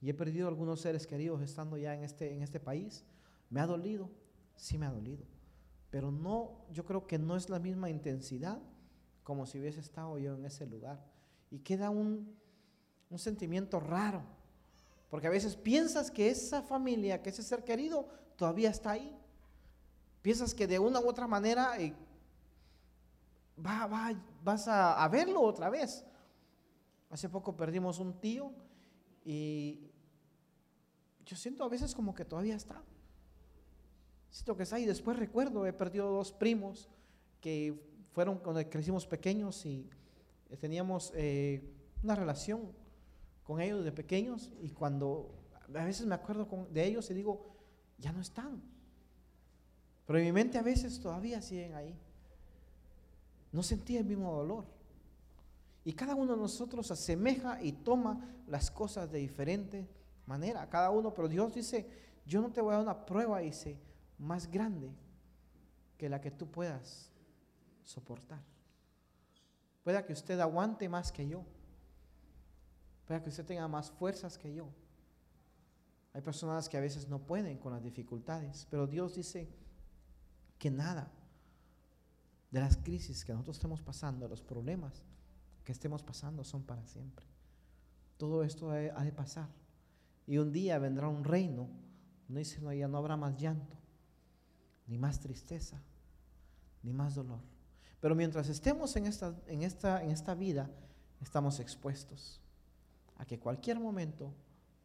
[0.00, 3.04] Y he perdido algunos seres queridos estando ya en este, en este país.
[3.50, 4.10] ¿Me ha dolido?
[4.56, 5.24] Sí me ha dolido.
[5.90, 8.60] Pero no, yo creo que no es la misma intensidad
[9.22, 11.04] como si hubiese estado yo en ese lugar.
[11.50, 12.34] Y queda un,
[13.10, 14.22] un sentimiento raro
[15.12, 19.14] porque a veces piensas que esa familia, que ese ser querido, todavía está ahí.
[20.22, 21.94] Piensas que de una u otra manera eh,
[23.58, 26.02] va, vas a, verlo otra vez.
[27.10, 28.54] Hace poco perdimos un tío
[29.22, 29.90] y
[31.26, 32.82] yo siento a veces como que todavía está.
[34.30, 34.86] Siento que está ahí.
[34.86, 36.88] Después recuerdo, he perdido dos primos
[37.42, 37.78] que
[38.12, 39.88] fueron cuando crecimos pequeños y
[40.60, 41.62] teníamos eh,
[42.02, 42.72] una relación
[43.42, 45.34] con ellos de pequeños y cuando
[45.74, 47.54] a veces me acuerdo de ellos y digo,
[47.98, 48.62] ya no están.
[50.06, 51.98] Pero en mi mente a veces todavía siguen ahí.
[53.50, 54.66] No sentía el mismo dolor.
[55.84, 59.88] Y cada uno de nosotros asemeja y toma las cosas de diferente
[60.26, 61.88] manera, cada uno, pero Dios dice,
[62.26, 63.78] yo no te voy a dar una prueba, dice,
[64.18, 64.90] más grande
[65.98, 67.11] que la que tú puedas
[67.84, 68.42] soportar.
[69.82, 71.44] Pueda que usted aguante más que yo
[73.06, 74.68] para que usted tenga más fuerzas que yo.
[76.14, 79.48] Hay personas que a veces no pueden con las dificultades, pero Dios dice
[80.58, 81.10] que nada
[82.50, 85.02] de las crisis que nosotros estemos pasando, los problemas
[85.64, 87.26] que estemos pasando son para siempre.
[88.18, 89.48] Todo esto ha de pasar.
[90.26, 91.68] Y un día vendrá un reino
[92.32, 93.76] no dice, no, ya no habrá más llanto,
[94.86, 95.82] ni más tristeza,
[96.82, 97.40] ni más dolor.
[98.02, 100.68] Pero mientras estemos en esta, en esta, en esta vida,
[101.20, 102.40] estamos expuestos
[103.16, 104.34] a que cualquier momento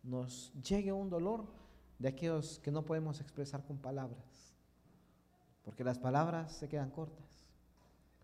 [0.03, 1.47] nos llegue un dolor
[1.97, 4.53] de aquellos que no podemos expresar con palabras,
[5.63, 7.43] porque las palabras se quedan cortas.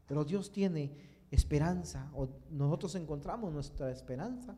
[0.05, 0.95] Pero Dios tiene
[1.31, 4.55] esperanza, o nosotros encontramos nuestra esperanza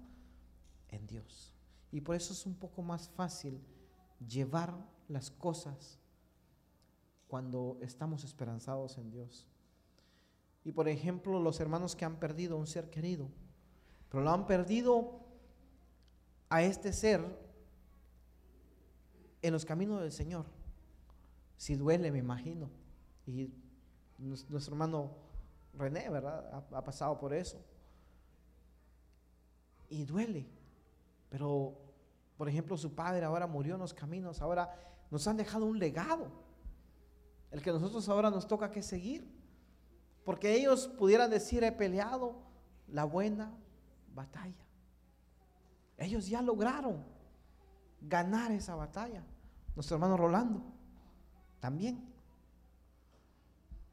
[0.90, 1.54] en Dios.
[1.94, 3.62] Y por eso es un poco más fácil
[4.28, 4.76] llevar
[5.08, 5.98] las cosas
[7.30, 9.48] cuando estamos esperanzados en Dios.
[10.66, 13.30] Y por ejemplo, los hermanos que han perdido un ser querido,
[14.10, 15.20] pero lo han perdido
[16.50, 17.24] a este ser
[19.44, 20.48] en los caminos del Señor.
[21.56, 22.72] Si duele, me imagino.
[23.28, 23.54] Y
[24.18, 25.12] nuestro hermano
[25.74, 26.66] René, ¿verdad?
[26.72, 27.64] Ha, pasado por eso.
[29.88, 30.48] Y duele.
[31.30, 31.78] Pero,
[32.38, 34.74] por ejemplo, su padre ahora murió en los caminos, ahora
[35.12, 36.32] nos han dejado un legado.
[37.52, 39.35] El que nosotros ahora nos toca que seguir.
[40.26, 42.36] Porque ellos pudieran decir, he peleado
[42.88, 43.54] la buena
[44.14, 44.66] batalla.
[45.98, 47.06] Ellos ya lograron
[48.02, 49.24] ganar esa batalla.
[49.76, 50.64] Nuestro hermano Rolando
[51.60, 52.04] también.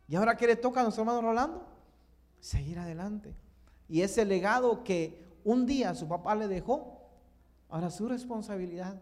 [0.09, 1.69] ¿Y ahora qué le toca a nuestro hermano Rolando?
[2.41, 3.37] Seguir adelante.
[3.89, 7.11] Y ese legado que un día su papá le dejó,
[7.69, 9.01] ahora su responsabilidad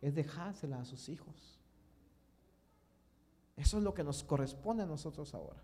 [0.00, 1.60] es dejársela a sus hijos.
[3.56, 5.62] Eso es lo que nos corresponde a nosotros ahora.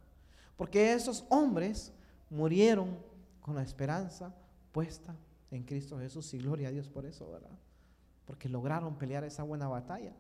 [0.59, 1.93] Porque esos hombres
[2.29, 2.99] murieron
[3.41, 4.35] con la esperanza
[4.73, 5.15] puesta
[5.53, 7.57] en Cristo Jesús y gloria a Dios por eso, ¿verdad?
[8.27, 10.13] Porque lograron pelear esa buena batalla.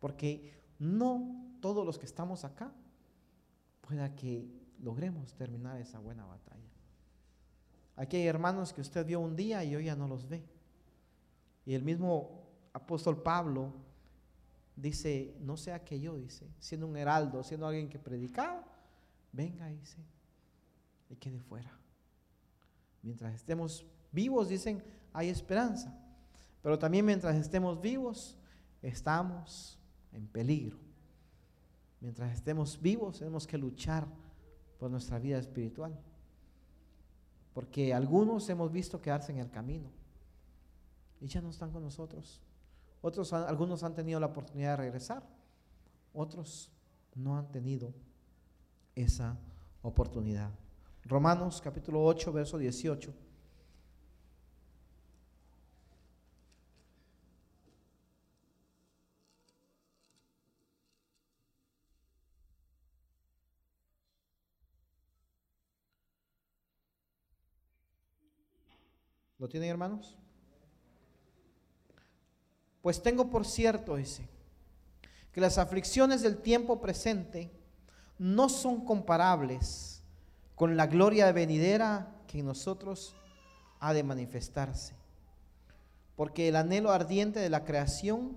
[0.00, 2.72] Porque no todos los que estamos acá
[3.82, 4.48] pueda que
[4.80, 6.62] logremos terminar esa buena batalla.
[7.94, 10.42] Aquí hay hermanos que usted vio un día y hoy ya no los ve.
[11.66, 12.42] Y el mismo
[12.72, 13.70] apóstol Pablo
[14.76, 18.64] dice, no sea que yo, dice, siendo un heraldo, siendo alguien que predicaba,
[19.34, 19.98] venga, dice,
[21.10, 21.70] y quede fuera.
[23.02, 25.94] Mientras estemos vivos, dicen, hay esperanza.
[26.62, 28.38] Pero también mientras estemos vivos,
[28.80, 29.78] estamos
[30.12, 30.78] en peligro.
[32.00, 34.06] Mientras estemos vivos, tenemos que luchar
[34.78, 35.98] por nuestra vida espiritual.
[37.52, 39.90] Porque algunos hemos visto quedarse en el camino
[41.20, 42.40] y ya no están con nosotros.
[43.00, 45.22] Otros, algunos han tenido la oportunidad de regresar,
[46.12, 46.70] otros
[47.14, 47.92] no han tenido
[48.94, 49.38] esa
[49.82, 50.50] oportunidad.
[51.04, 53.14] Romanos capítulo 8, verso 18.
[69.38, 70.16] ¿Lo tienen hermanos?
[72.80, 74.26] Pues tengo por cierto, dice,
[75.32, 77.50] que las aflicciones del tiempo presente
[78.18, 80.02] no son comparables
[80.54, 83.14] con la gloria venidera que en nosotros
[83.80, 84.94] ha de manifestarse.
[86.16, 88.36] Porque el anhelo ardiente de la creación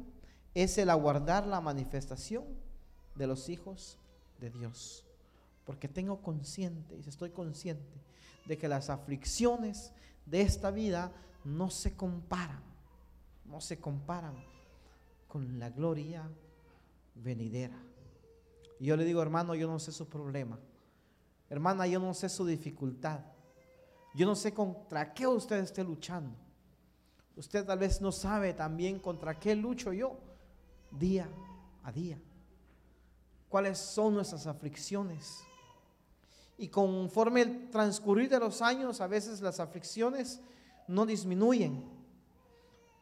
[0.56, 2.44] es el aguardar la manifestación
[3.16, 3.98] de los hijos
[4.40, 5.04] de Dios.
[5.66, 8.02] Porque tengo consciente, y estoy consciente,
[8.46, 9.92] de que las aflicciones
[10.26, 11.12] de esta vida
[11.44, 12.64] no se comparan,
[13.46, 14.36] no se comparan
[15.28, 16.28] con la gloria
[17.16, 17.78] venidera.
[18.80, 20.60] Y yo le digo, hermano, yo no sé su problema.
[21.50, 23.22] Hermana, yo no sé su dificultad.
[24.14, 26.36] Yo no sé contra qué usted esté luchando.
[27.36, 30.20] Usted tal vez no sabe también contra qué lucho yo
[30.92, 31.30] día
[31.84, 32.20] a día.
[33.48, 35.40] ¿Cuáles son nuestras aflicciones?
[36.58, 40.42] Y conforme el transcurrir de los años, a veces las aflicciones
[40.88, 41.84] no disminuyen,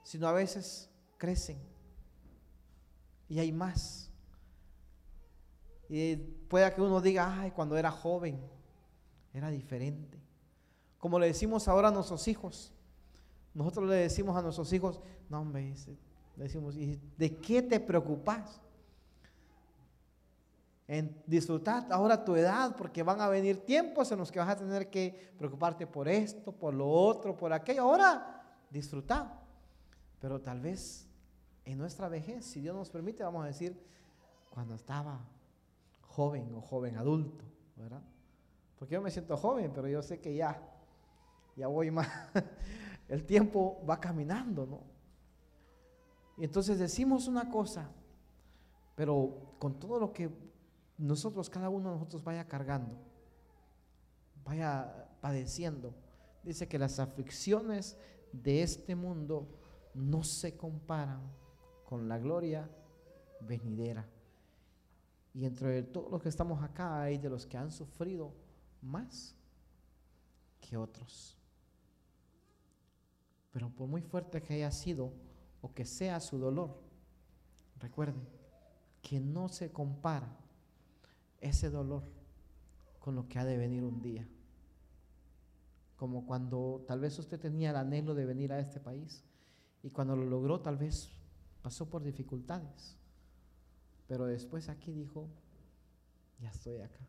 [0.03, 1.57] sino a veces crecen.
[3.29, 4.04] Y hay más.
[5.89, 8.39] Y pueda que uno diga, ay, cuando era joven
[9.35, 10.17] era diferente.
[10.97, 12.71] Como le decimos ahora a nuestros hijos.
[13.53, 15.73] Nosotros le decimos a nuestros hijos, no hombre,
[16.35, 18.61] le decimos, ¿de qué te preocupas?
[20.87, 24.55] En disfrutar ahora tu edad, porque van a venir tiempos en los que vas a
[24.55, 27.83] tener que preocuparte por esto, por lo otro, por aquello.
[27.83, 29.41] Ahora disfrutar.
[30.19, 31.07] Pero tal vez
[31.65, 33.81] en nuestra vejez, si Dios nos permite, vamos a decir,
[34.49, 35.19] cuando estaba
[36.15, 37.43] joven o joven adulto,
[37.75, 38.01] ¿verdad?
[38.79, 40.61] Porque yo me siento joven, pero yo sé que ya,
[41.57, 42.07] ya voy más.
[43.09, 44.81] El tiempo va caminando, ¿no?
[46.37, 47.89] Y entonces decimos una cosa,
[48.95, 50.29] pero con todo lo que
[50.97, 52.95] nosotros, cada uno de nosotros vaya cargando,
[54.45, 55.93] vaya padeciendo.
[56.43, 57.97] Dice que las aflicciones
[58.31, 59.47] de este mundo
[59.93, 61.21] no se comparan
[61.85, 62.69] con la gloria
[63.41, 64.05] venidera.
[65.35, 68.33] Y entre todos los que estamos acá hay de los que han sufrido
[68.81, 69.35] más
[70.61, 71.37] que otros.
[73.51, 75.11] Pero por muy fuerte que haya sido
[75.61, 76.79] o que sea su dolor,
[77.79, 78.25] recuerden
[79.01, 80.37] que no se compara
[81.41, 82.03] ese dolor
[82.99, 84.25] con lo que ha de venir un día.
[85.97, 89.21] Como cuando tal vez usted tenía el anhelo de venir a este país
[89.83, 91.11] y cuando lo logró tal vez
[91.61, 92.97] pasó por dificultades.
[94.07, 95.27] Pero después aquí dijo,
[96.39, 96.99] ya estoy acá.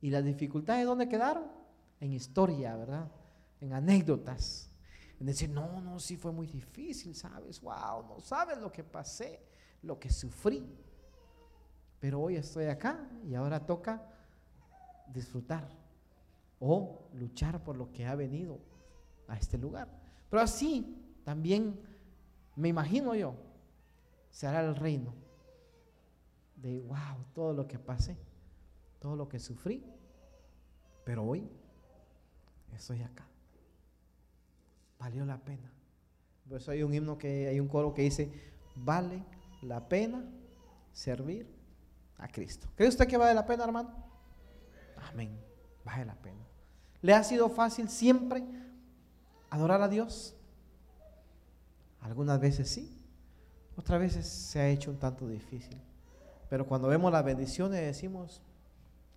[0.00, 1.44] ¿Y las dificultades dónde quedaron?
[2.00, 3.10] En historia, ¿verdad?
[3.60, 4.70] En anécdotas.
[5.18, 7.60] En decir, no, no, sí fue muy difícil, ¿sabes?
[7.60, 9.40] Wow, no sabes lo que pasé,
[9.82, 10.66] lo que sufrí.
[11.98, 14.02] Pero hoy estoy acá y ahora toca
[15.08, 15.68] disfrutar
[16.60, 18.58] o luchar por lo que ha venido
[19.28, 19.88] a este lugar.
[20.28, 21.80] Pero así también
[22.54, 23.34] me imagino yo,
[24.30, 25.25] será el reino
[26.66, 28.16] de, wow, todo lo que pasé,
[28.98, 29.84] todo lo que sufrí,
[31.04, 31.48] pero hoy
[32.74, 33.24] estoy acá.
[34.98, 35.70] Valió la pena.
[36.48, 38.32] Por eso hay un himno que hay un coro que dice,
[38.74, 39.22] vale
[39.62, 40.24] la pena
[40.92, 41.48] servir
[42.18, 42.68] a Cristo.
[42.74, 43.90] ¿Cree usted que vale la pena, hermano?
[45.10, 45.38] Amén.
[45.84, 46.44] Vale la pena.
[47.02, 48.44] ¿Le ha sido fácil siempre
[49.50, 50.34] adorar a Dios?
[52.00, 52.96] Algunas veces sí,
[53.76, 55.80] otras veces se ha hecho un tanto difícil.
[56.48, 58.42] Pero cuando vemos las bendiciones decimos,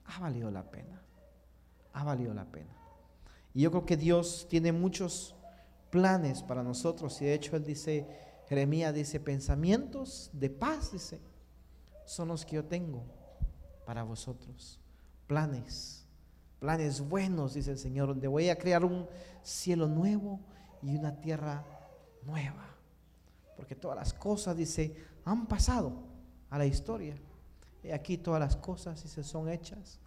[0.06, 1.02] ha valido la pena,
[1.93, 2.74] ha valido la pena.
[3.53, 5.36] Y yo creo que Dios tiene muchos
[5.89, 8.08] planes para nosotros y de hecho Él dice,
[8.47, 11.20] Jeremías dice, pensamientos de paz, dice,
[12.06, 13.03] son los que yo tengo
[13.86, 14.80] para vosotros.
[15.28, 16.06] Planes,
[16.60, 19.08] planes buenos, dice el Señor, donde voy a crear un
[19.43, 20.39] cielo nuevo
[20.82, 21.64] y una tierra
[22.24, 22.66] nueva.
[23.56, 24.95] Porque todas las cosas, dice,
[25.26, 25.93] han pasado
[26.49, 27.16] a la historia.
[27.84, 29.99] Y aquí todas las cosas, dice, son hechas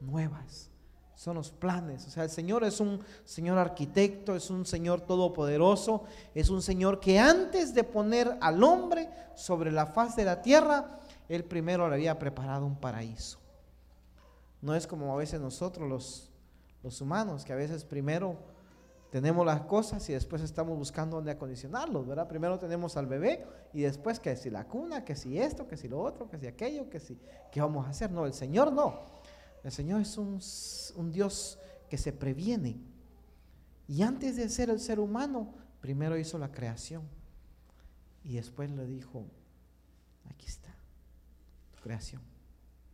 [0.00, 0.70] nuevas.
[1.14, 2.06] Son los planes.
[2.06, 7.00] O sea, el Señor es un Señor arquitecto, es un Señor todopoderoso, es un Señor
[7.00, 10.98] que antes de poner al hombre sobre la faz de la tierra,
[11.28, 13.38] él primero le había preparado un paraíso.
[14.60, 16.30] No es como a veces nosotros los,
[16.82, 18.36] los humanos, que a veces primero
[19.12, 22.26] tenemos las cosas y después estamos buscando dónde acondicionarlos, ¿verdad?
[22.26, 23.44] Primero tenemos al bebé
[23.74, 26.46] y después que si la cuna, que si esto, que si lo otro, que si
[26.46, 28.10] aquello, que si, ¿qué vamos a hacer?
[28.10, 29.04] No, el Señor no.
[29.62, 30.40] El Señor es un,
[30.96, 31.58] un Dios
[31.90, 32.80] que se previene.
[33.86, 37.02] Y antes de ser el ser humano, primero hizo la creación.
[38.24, 39.26] Y después le dijo,
[40.30, 40.74] aquí está,
[41.76, 42.22] tu creación,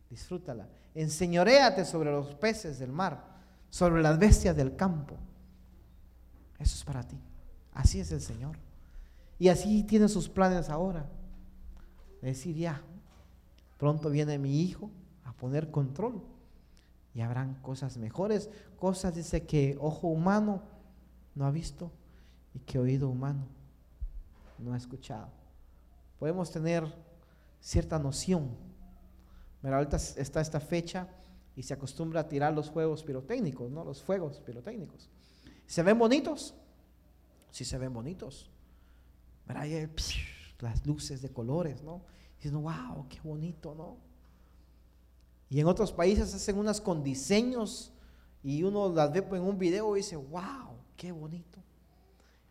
[0.09, 0.67] disfrútala.
[0.95, 3.23] Enseñoréate sobre los peces del mar,
[3.69, 5.15] sobre las bestias del campo
[6.59, 7.17] eso es para ti.
[7.73, 8.57] Así es el Señor.
[9.39, 11.09] Y así tiene sus planes ahora.
[12.21, 12.81] decir, ya,
[13.77, 14.91] pronto viene mi hijo
[15.23, 16.21] a poner control.
[17.15, 20.61] Y habrán cosas mejores, cosas, dice, que ojo humano
[21.35, 21.91] no ha visto
[22.53, 23.47] y que oído humano
[24.57, 25.29] no ha escuchado.
[26.19, 26.83] Podemos tener
[27.61, 28.49] cierta noción.
[29.61, 31.07] Pero ahorita está esta fecha
[31.55, 33.83] y se acostumbra a tirar los juegos pirotécnicos, ¿no?
[33.83, 35.09] Los fuegos pirotécnicos.
[35.69, 36.55] ¿Se ven bonitos?
[37.51, 38.49] Sí se ven bonitos.
[39.45, 39.87] Pero hay
[40.61, 42.01] las luces de colores, ¿no?
[42.39, 43.97] Y dicen, wow, qué bonito, ¿no?
[45.47, 47.93] Y en otros países hacen unas con diseños
[48.41, 51.59] y uno las ve en un video y dice, wow, qué bonito.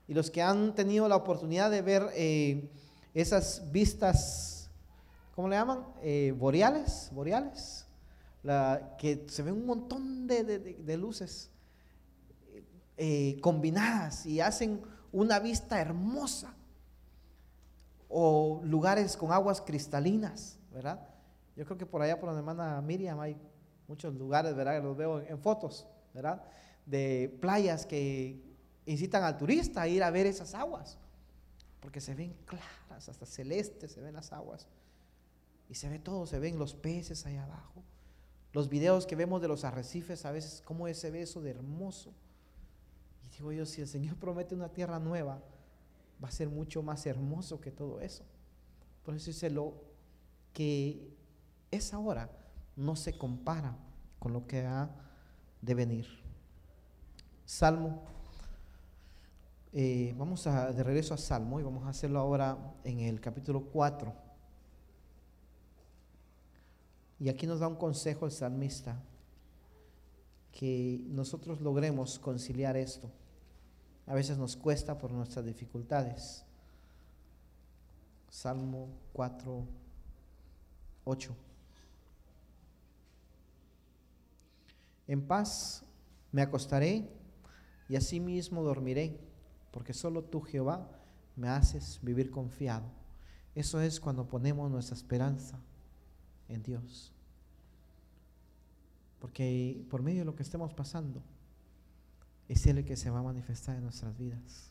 [0.07, 2.71] Y los que han tenido la oportunidad de ver eh,
[3.15, 4.71] esas vistas,
[5.35, 5.85] ¿cómo le llaman?
[6.03, 7.85] Eh, boreales, boreales,
[8.97, 11.51] que se ven un montón de luces
[12.99, 14.83] eh, combinadas y hacen
[15.13, 16.55] una vista hermosa.
[18.09, 21.09] O lugares con aguas cristalinas, ¿verdad?
[21.55, 23.37] Yo creo que por allá, por donde hermana Miriam, hay
[23.87, 24.83] muchos lugares, ¿verdad?
[24.83, 26.43] Los veo en fotos, ¿verdad?
[26.87, 28.43] De playas que
[28.87, 30.99] incitan al turista a ir a ver esas aguas,
[31.81, 34.67] porque se ven claras, hasta celestes se ven las aguas.
[35.69, 37.85] Y se ve todo, se ven los peces ahí abajo.
[38.53, 42.15] Los videos que vemos de los arrecifes, a veces, cómo se ve eso de hermoso.
[43.39, 45.41] Digo yo, si el Señor promete una tierra nueva,
[46.23, 48.25] va a ser mucho más hermoso que todo eso.
[49.05, 49.75] Por eso dice lo
[50.53, 51.17] que
[51.71, 52.31] es ahora
[52.77, 53.77] no se compara
[54.19, 54.91] con lo que ha
[55.63, 56.07] de venir.
[57.47, 58.03] Salmo.
[59.73, 63.67] Eh, vamos a, de regreso a Salmo y vamos a hacerlo ahora en el capítulo
[63.67, 64.13] 4.
[67.21, 69.01] Y aquí nos da un consejo el salmista,
[70.53, 73.11] que nosotros logremos conciliar esto
[74.09, 76.43] a veces nos cuesta por nuestras dificultades.
[78.31, 79.67] Salmo 4,
[81.05, 81.37] 8.
[85.09, 85.85] En paz
[86.33, 87.11] me acostaré
[87.89, 89.21] y asimismo dormiré,
[89.73, 90.89] porque solo tú, Jehová,
[91.37, 92.87] me haces vivir confiado.
[93.55, 95.59] Eso es cuando ponemos nuestra esperanza
[96.49, 97.13] en Dios.
[99.21, 101.23] Porque por medio de lo que estemos pasando,
[102.49, 104.71] es el que se va a manifestar en nuestras vidas.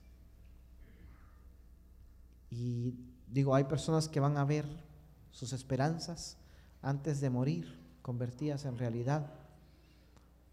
[2.49, 2.95] Y
[3.27, 4.65] digo, hay personas que van a ver
[5.31, 6.37] sus esperanzas
[6.81, 9.31] antes de morir convertidas en realidad.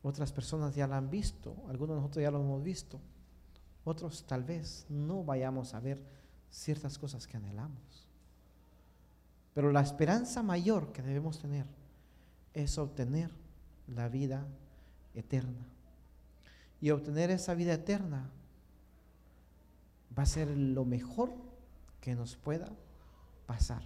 [0.02, 3.00] Otras personas ya la han visto, algunos de nosotros ya lo hemos visto.
[3.84, 6.02] Otros tal vez no vayamos a ver
[6.50, 8.06] ciertas cosas que anhelamos.
[9.54, 11.66] Pero la esperanza mayor que debemos tener
[12.52, 13.30] es obtener
[13.86, 14.46] la vida
[15.14, 15.73] eterna
[16.84, 18.28] y obtener esa vida eterna
[20.16, 21.32] va a ser lo mejor
[22.02, 22.68] que nos pueda
[23.46, 23.80] pasar.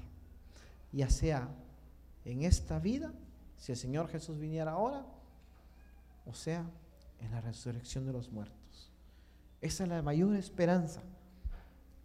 [0.91, 1.49] Ya sea
[2.25, 3.13] en esta vida,
[3.57, 5.07] si el Señor Jesús viniera ahora,
[6.27, 6.69] o sea,
[7.21, 8.91] en la resurrección de los muertos.
[9.61, 11.01] Esa es la mayor esperanza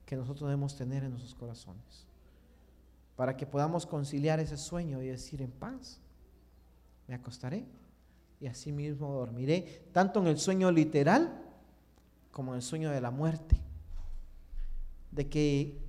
[0.06, 2.06] que nosotros debemos tener en nuestros corazones.
[3.16, 6.00] Para que podamos conciliar ese sueño y decir en paz,
[7.08, 7.66] me acostaré
[8.44, 11.42] y así mismo dormiré, tanto en el sueño literal
[12.30, 13.58] como en el sueño de la muerte.
[15.12, 15.82] De que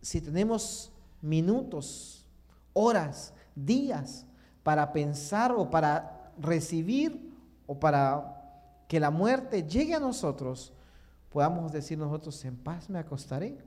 [0.00, 2.24] si tenemos minutos,
[2.72, 4.26] horas, días
[4.62, 7.34] para pensar o para recibir
[7.66, 10.72] o para que la muerte llegue a nosotros,
[11.30, 13.58] podamos decir nosotros, en paz me acostaré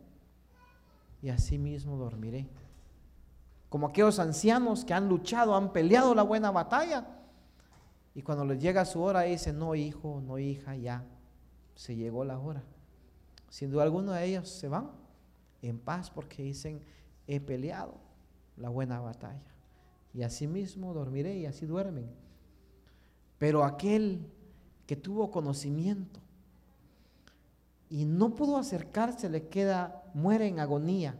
[1.21, 2.47] y así mismo dormiré.
[3.67, 7.17] Como aquellos ancianos que han luchado, han peleado la buena batalla
[8.15, 11.05] y cuando les llega su hora, dicen, no hijo, no hija, ya,
[11.75, 12.63] se llegó la hora.
[13.49, 14.91] Sin duda alguna de ellos se van
[15.61, 16.81] en paz porque dicen,
[17.27, 17.95] he peleado
[18.57, 19.39] la buena batalla.
[20.13, 22.09] Y así mismo dormiré y así duermen.
[23.37, 24.25] Pero aquel
[24.85, 26.19] que tuvo conocimiento
[27.89, 31.15] y no pudo acercarse, le queda, muere en agonía,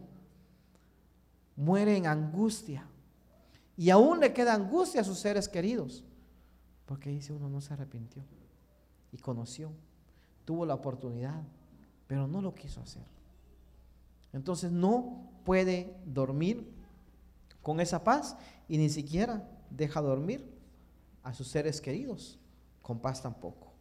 [1.56, 2.86] muere en angustia.
[3.76, 6.04] Y aún le queda angustia a sus seres queridos.
[6.90, 8.24] Porque dice uno no se arrepintió.
[9.12, 9.70] y conoció,
[10.44, 11.40] tuvo la oportunidad,
[12.08, 13.04] pero no lo quiso hacer.
[14.32, 16.68] Entonces no puede dormir
[17.62, 18.36] con esa paz
[18.66, 20.52] y ni siquiera deja dormir
[21.22, 22.40] a sus seres queridos
[22.82, 23.72] con paz tampoco.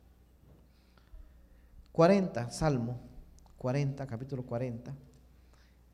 [1.93, 2.99] 40, Salmo
[3.57, 4.93] 40, capítulo 40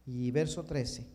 [0.06, 1.15] y verso 13.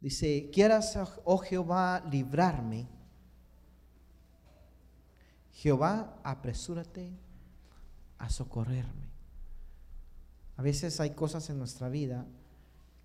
[0.00, 2.88] Dice, quieras, oh Jehová, librarme.
[5.52, 7.12] Jehová, apresúrate
[8.18, 9.10] a socorrerme.
[10.56, 12.26] A veces hay cosas en nuestra vida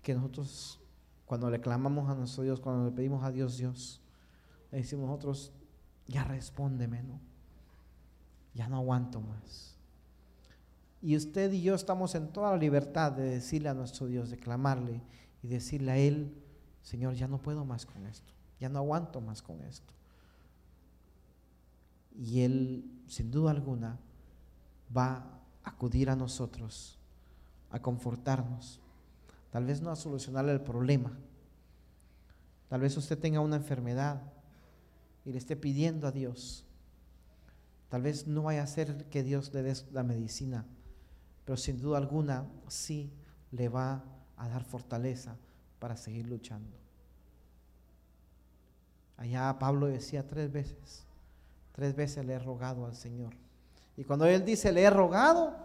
[0.02, 0.80] que nosotros,
[1.26, 4.00] cuando le clamamos a nuestro Dios, cuando le pedimos a Dios, Dios,
[4.70, 5.52] le decimos nosotros,
[6.06, 7.20] ya respóndeme, ¿no?
[8.54, 9.76] Ya no aguanto más.
[11.02, 14.38] Y usted y yo estamos en toda la libertad de decirle a nuestro Dios, de
[14.38, 15.02] clamarle
[15.42, 16.34] y decirle a Él,
[16.86, 19.92] Señor, ya no puedo más con esto, ya no aguanto más con esto.
[22.14, 23.98] Y Él, sin duda alguna,
[24.96, 26.96] va a acudir a nosotros,
[27.70, 28.78] a confortarnos,
[29.50, 31.10] tal vez no a solucionar el problema.
[32.68, 34.22] Tal vez usted tenga una enfermedad
[35.24, 36.64] y le esté pidiendo a Dios.
[37.88, 40.64] Tal vez no vaya a ser que Dios le dé la medicina,
[41.44, 43.12] pero sin duda alguna sí
[43.50, 44.04] le va
[44.36, 45.36] a dar fortaleza
[45.78, 46.76] para seguir luchando.
[49.16, 51.04] Allá Pablo decía tres veces,
[51.72, 53.34] tres veces le he rogado al Señor.
[53.96, 55.56] Y cuando él dice le he rogado,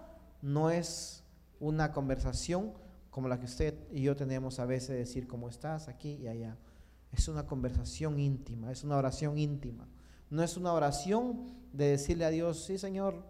[0.42, 1.24] no es
[1.60, 2.74] una conversación
[3.10, 6.58] como la que usted y yo tenemos a veces decir cómo estás aquí y allá.
[7.12, 9.86] Es una conversación íntima, es una oración íntima.
[10.30, 13.22] No es una oración de decirle a Dios, sí Señor,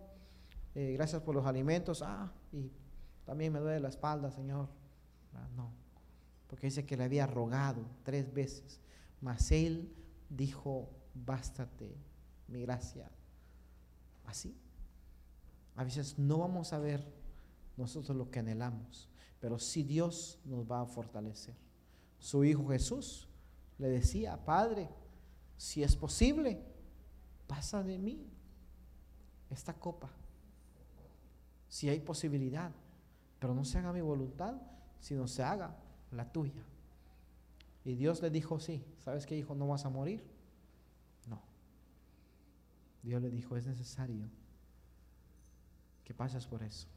[0.76, 2.72] eh, gracias por los alimentos, ah, y
[3.26, 4.68] también me duele la espalda, Señor.
[5.34, 5.72] Ah, no,
[6.52, 8.82] porque dice que le había rogado tres veces,
[9.22, 9.90] mas él
[10.30, 11.96] dijo, bástate
[12.50, 13.10] mi gracia.
[14.26, 14.54] Así.
[15.78, 17.10] A veces no vamos a ver
[17.78, 19.08] nosotros lo que anhelamos,
[19.40, 21.56] pero sí Dios nos va a fortalecer.
[22.20, 23.30] Su Hijo Jesús
[23.78, 24.90] le decía, Padre,
[25.56, 26.62] si es posible,
[27.48, 28.30] pasa de mí
[29.50, 30.10] esta copa.
[31.70, 32.74] Si hay posibilidad,
[33.40, 34.56] pero no se haga mi voluntad,
[35.00, 35.78] sino se haga
[36.12, 36.64] la tuya.
[37.84, 39.56] Y Dios le dijo, sí, ¿sabes qué hijo?
[39.56, 40.24] No vas a morir.
[41.28, 41.42] No.
[43.04, 44.26] Dios le dijo, es necesario
[46.04, 46.88] que pases por eso.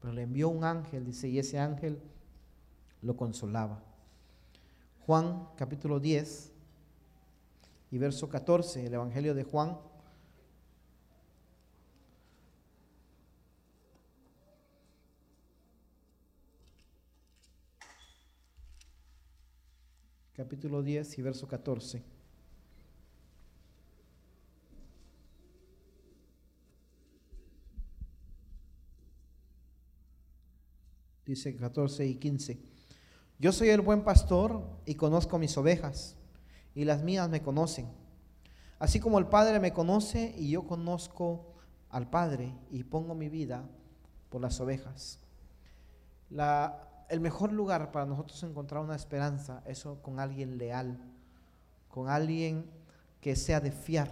[0.00, 2.00] Pero le envió un ángel, dice, y ese ángel
[3.02, 3.82] lo consolaba.
[5.06, 6.52] Juan capítulo 10
[7.90, 9.78] y verso 14, el Evangelio de Juan.
[20.40, 22.02] Capítulo 10 y verso 14.
[31.26, 32.58] Dice 14 y 15.
[33.38, 36.16] Yo soy el buen pastor y conozco mis ovejas,
[36.74, 37.90] y las mías me conocen.
[38.78, 41.52] Así como el Padre me conoce y yo conozco
[41.90, 43.68] al Padre y pongo mi vida
[44.30, 45.18] por las ovejas.
[46.30, 50.96] La el mejor lugar para nosotros encontrar una esperanza es con alguien leal,
[51.88, 52.70] con alguien
[53.20, 54.08] que sea de fiar.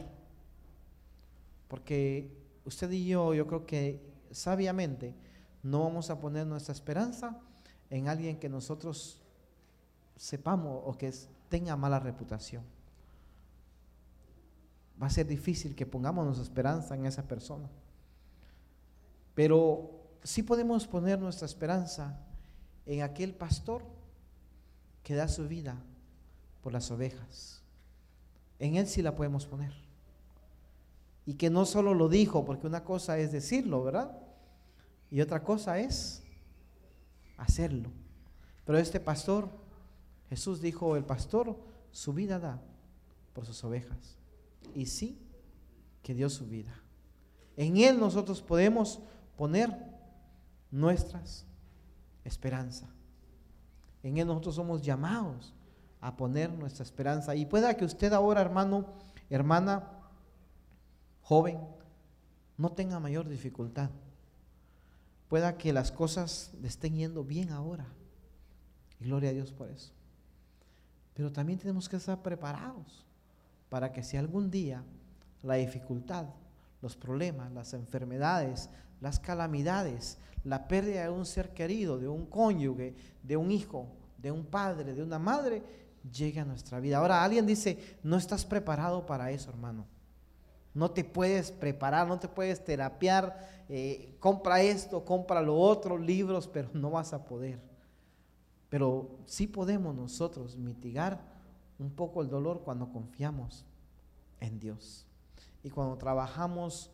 [1.69, 5.15] Porque usted y yo, yo creo que sabiamente
[5.63, 7.39] no vamos a poner nuestra esperanza
[7.89, 9.23] en alguien que nosotros
[10.17, 11.15] sepamos o que
[11.49, 12.65] tenga mala reputación.
[15.01, 17.69] Va a ser difícil que pongamos nuestra esperanza en esa persona.
[19.37, 19.89] Pero
[20.25, 22.25] sí podemos poner nuestra esperanza
[22.89, 23.83] en aquel pastor
[25.03, 25.77] que da su vida
[26.63, 27.63] por las ovejas.
[28.59, 29.73] En Él sí la podemos poner.
[31.27, 34.19] Y que no solo lo dijo, porque una cosa es decirlo, ¿verdad?
[35.11, 36.23] Y otra cosa es
[37.37, 37.91] hacerlo.
[38.65, 39.51] Pero este pastor,
[40.31, 41.59] Jesús dijo, el pastor
[41.93, 42.61] su vida da
[43.35, 44.17] por sus ovejas.
[44.75, 45.19] Y sí,
[46.03, 46.75] que dio su vida.
[47.55, 49.01] En Él nosotros podemos
[49.37, 49.77] poner
[50.71, 51.48] nuestras
[52.29, 52.87] esperanza.
[54.03, 55.53] En Él nosotros somos llamados
[56.01, 57.35] a poner nuestra esperanza.
[57.35, 58.87] Y pueda que usted ahora, hermano,
[59.29, 59.89] hermana,
[61.23, 61.59] joven,
[62.57, 63.91] no tenga mayor dificultad.
[65.29, 67.87] Pueda que las cosas le estén yendo bien ahora.
[69.01, 69.93] Y gloria a Dios por eso.
[71.15, 73.05] Pero también tenemos que estar preparados
[73.69, 74.83] para que si algún día
[75.43, 76.27] la dificultad
[76.81, 78.71] los problemas, las enfermedades,
[79.01, 84.31] las calamidades, la pérdida de un ser querido, de un cónyuge, de un hijo, de
[84.33, 85.63] un padre, de una madre,
[86.13, 86.99] llegue a nuestra vida.
[86.99, 89.87] Ahora alguien dice, no estás preparado para eso, hermano.
[90.75, 96.47] No te puedes preparar, no te puedes terapiar, eh, compra esto, compra lo otro, libros,
[96.47, 97.61] pero no vas a poder.
[98.69, 101.21] Pero sí podemos nosotros mitigar
[101.79, 103.65] un poco el dolor cuando confiamos
[104.41, 105.07] en Dios.
[105.63, 106.91] Y cuando trabajamos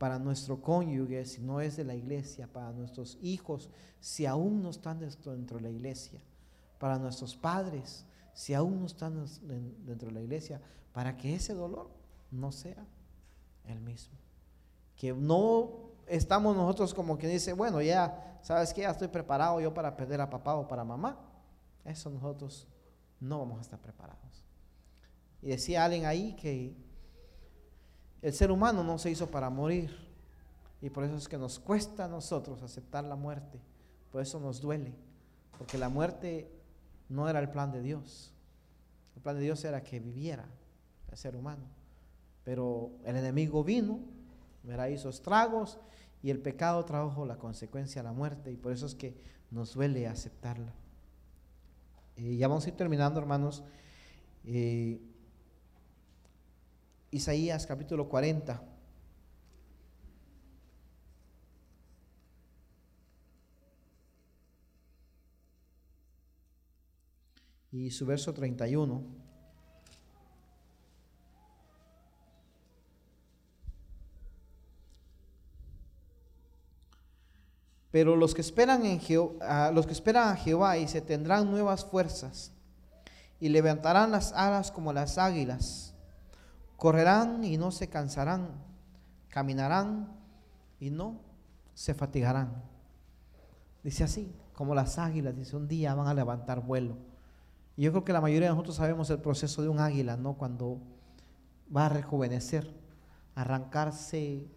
[0.00, 3.68] para nuestro cónyuge, si no es de la iglesia, para nuestros hijos,
[4.00, 6.22] si aún no están dentro de la iglesia,
[6.78, 9.26] para nuestros padres, si aún no están
[9.84, 10.58] dentro de la iglesia,
[10.94, 11.90] para que ese dolor
[12.30, 12.82] no sea
[13.66, 14.16] el mismo.
[14.96, 18.80] Que no estamos nosotros como que dice, bueno, ya, ¿sabes qué?
[18.80, 21.20] Ya estoy preparado yo para perder a papá o para mamá.
[21.84, 22.66] Eso nosotros
[23.20, 24.46] no vamos a estar preparados.
[25.42, 26.74] Y decía alguien ahí que
[28.22, 29.90] el ser humano no se hizo para morir.
[30.82, 33.60] Y por eso es que nos cuesta a nosotros aceptar la muerte.
[34.10, 34.94] Por eso nos duele.
[35.58, 36.50] Porque la muerte
[37.08, 38.32] no era el plan de Dios.
[39.16, 40.46] El plan de Dios era que viviera
[41.10, 41.64] el ser humano.
[42.44, 44.00] Pero el enemigo vino,
[44.90, 45.78] hizo estragos
[46.22, 48.50] y el pecado trajo la consecuencia, la muerte.
[48.50, 49.14] Y por eso es que
[49.50, 50.72] nos duele aceptarla.
[52.16, 53.62] Y ya vamos a ir terminando, hermanos.
[54.44, 55.00] Eh,
[57.12, 58.62] Isaías capítulo 40.
[67.72, 69.02] Y su verso 31.
[77.90, 81.84] Pero los que esperan en Jehová, los que esperan a Jehová y se tendrán nuevas
[81.84, 82.52] fuerzas
[83.40, 85.90] y levantarán las alas como las águilas
[86.80, 88.52] Correrán y no se cansarán,
[89.28, 90.16] caminarán
[90.78, 91.20] y no
[91.74, 92.62] se fatigarán.
[93.82, 96.96] Dice así, como las águilas, dice, un día van a levantar vuelo.
[97.76, 100.38] Y yo creo que la mayoría de nosotros sabemos el proceso de un águila, ¿no?
[100.38, 100.78] Cuando
[101.76, 102.74] va a rejuvenecer,
[103.34, 104.48] arrancarse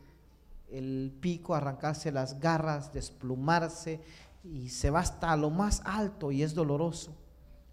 [0.71, 3.99] el pico, arrancarse las garras, desplumarse
[4.45, 7.17] y se va hasta lo más alto y es doloroso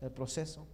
[0.01, 0.67] el proceso.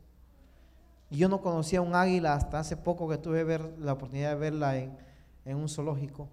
[1.10, 3.44] Yo no conocía un águila hasta hace poco que tuve
[3.78, 4.96] la oportunidad de verla en,
[5.56, 6.28] un zoológico.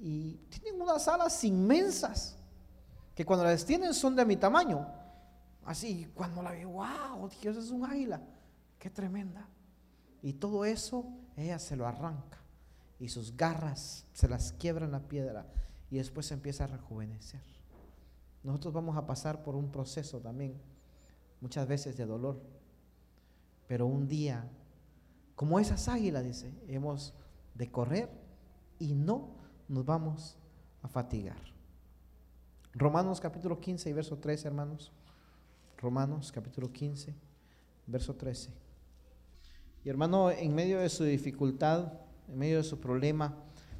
[0.00, 2.36] Y tienen unas alas inmensas,
[3.14, 4.86] que cuando las tienen son de mi tamaño.
[5.64, 8.20] Así, cuando la vi, wow, Dios es un águila,
[8.78, 9.46] qué tremenda.
[10.22, 12.38] Y todo eso ella se lo arranca
[12.98, 15.46] y sus garras se las quiebra en la piedra
[15.90, 17.40] y después empieza a rejuvenecer.
[18.42, 20.60] Nosotros vamos a pasar por un proceso también,
[21.40, 22.40] muchas veces de dolor
[23.70, 24.50] pero un día,
[25.36, 27.14] como esas águilas, dice, hemos
[27.54, 28.10] de correr
[28.80, 29.28] y no
[29.68, 30.36] nos vamos
[30.82, 31.36] a fatigar.
[32.72, 34.90] Romanos capítulo 15 y verso 13, hermanos.
[35.78, 37.14] Romanos capítulo 15,
[37.86, 38.50] verso 13.
[39.84, 41.92] Y hermano, en medio de su dificultad,
[42.26, 43.36] en medio de su problema,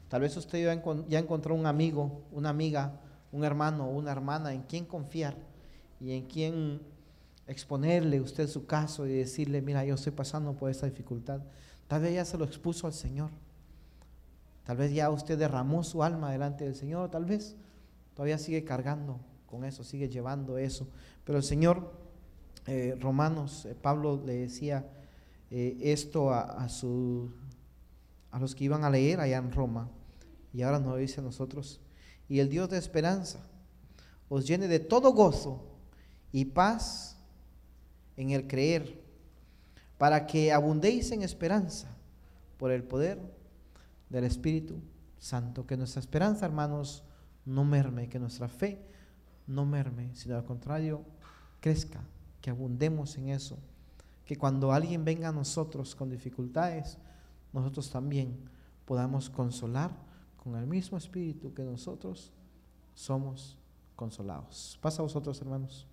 [0.09, 0.63] tal vez usted
[1.09, 3.01] ya encontró un amigo, una amiga,
[3.33, 5.37] un hermano o una hermana en quien confiar
[5.99, 6.81] y en quien
[7.51, 11.41] exponerle usted su caso y decirle, mira, yo estoy pasando por esta dificultad.
[11.89, 13.31] Tal vez ya se lo expuso al Señor.
[14.65, 17.11] Tal vez ya usted derramó su alma delante del Señor.
[17.11, 17.57] Tal vez
[18.15, 20.87] todavía sigue cargando con eso, sigue llevando eso.
[21.25, 21.93] Pero el Señor,
[22.67, 24.89] eh, Romanos, eh, Pablo le decía
[25.51, 27.33] eh, esto a, a, su,
[28.31, 29.91] a los que iban a leer allá en Roma.
[30.53, 31.81] Y ahora nos dice a nosotros.
[32.29, 33.41] Y el Dios de esperanza
[34.29, 35.65] os llene de todo gozo
[36.31, 37.10] y paz
[38.21, 39.01] en el creer,
[39.97, 41.89] para que abundéis en esperanza
[42.59, 43.19] por el poder
[44.11, 44.81] del Espíritu
[45.19, 45.67] Santo.
[45.67, 47.03] Que nuestra esperanza, hermanos,
[47.47, 48.85] no merme, que nuestra fe
[49.47, 51.03] no merme, sino al contrario,
[51.61, 52.01] crezca,
[52.41, 53.59] que abundemos en eso.
[54.25, 56.99] Que cuando alguien venga a nosotros con dificultades,
[57.53, 58.39] nosotros también
[58.85, 59.91] podamos consolar
[60.37, 62.33] con el mismo espíritu que nosotros
[62.95, 63.57] somos
[63.97, 64.79] consolados.
[64.81, 65.87] Pasa a vosotros, hermanos.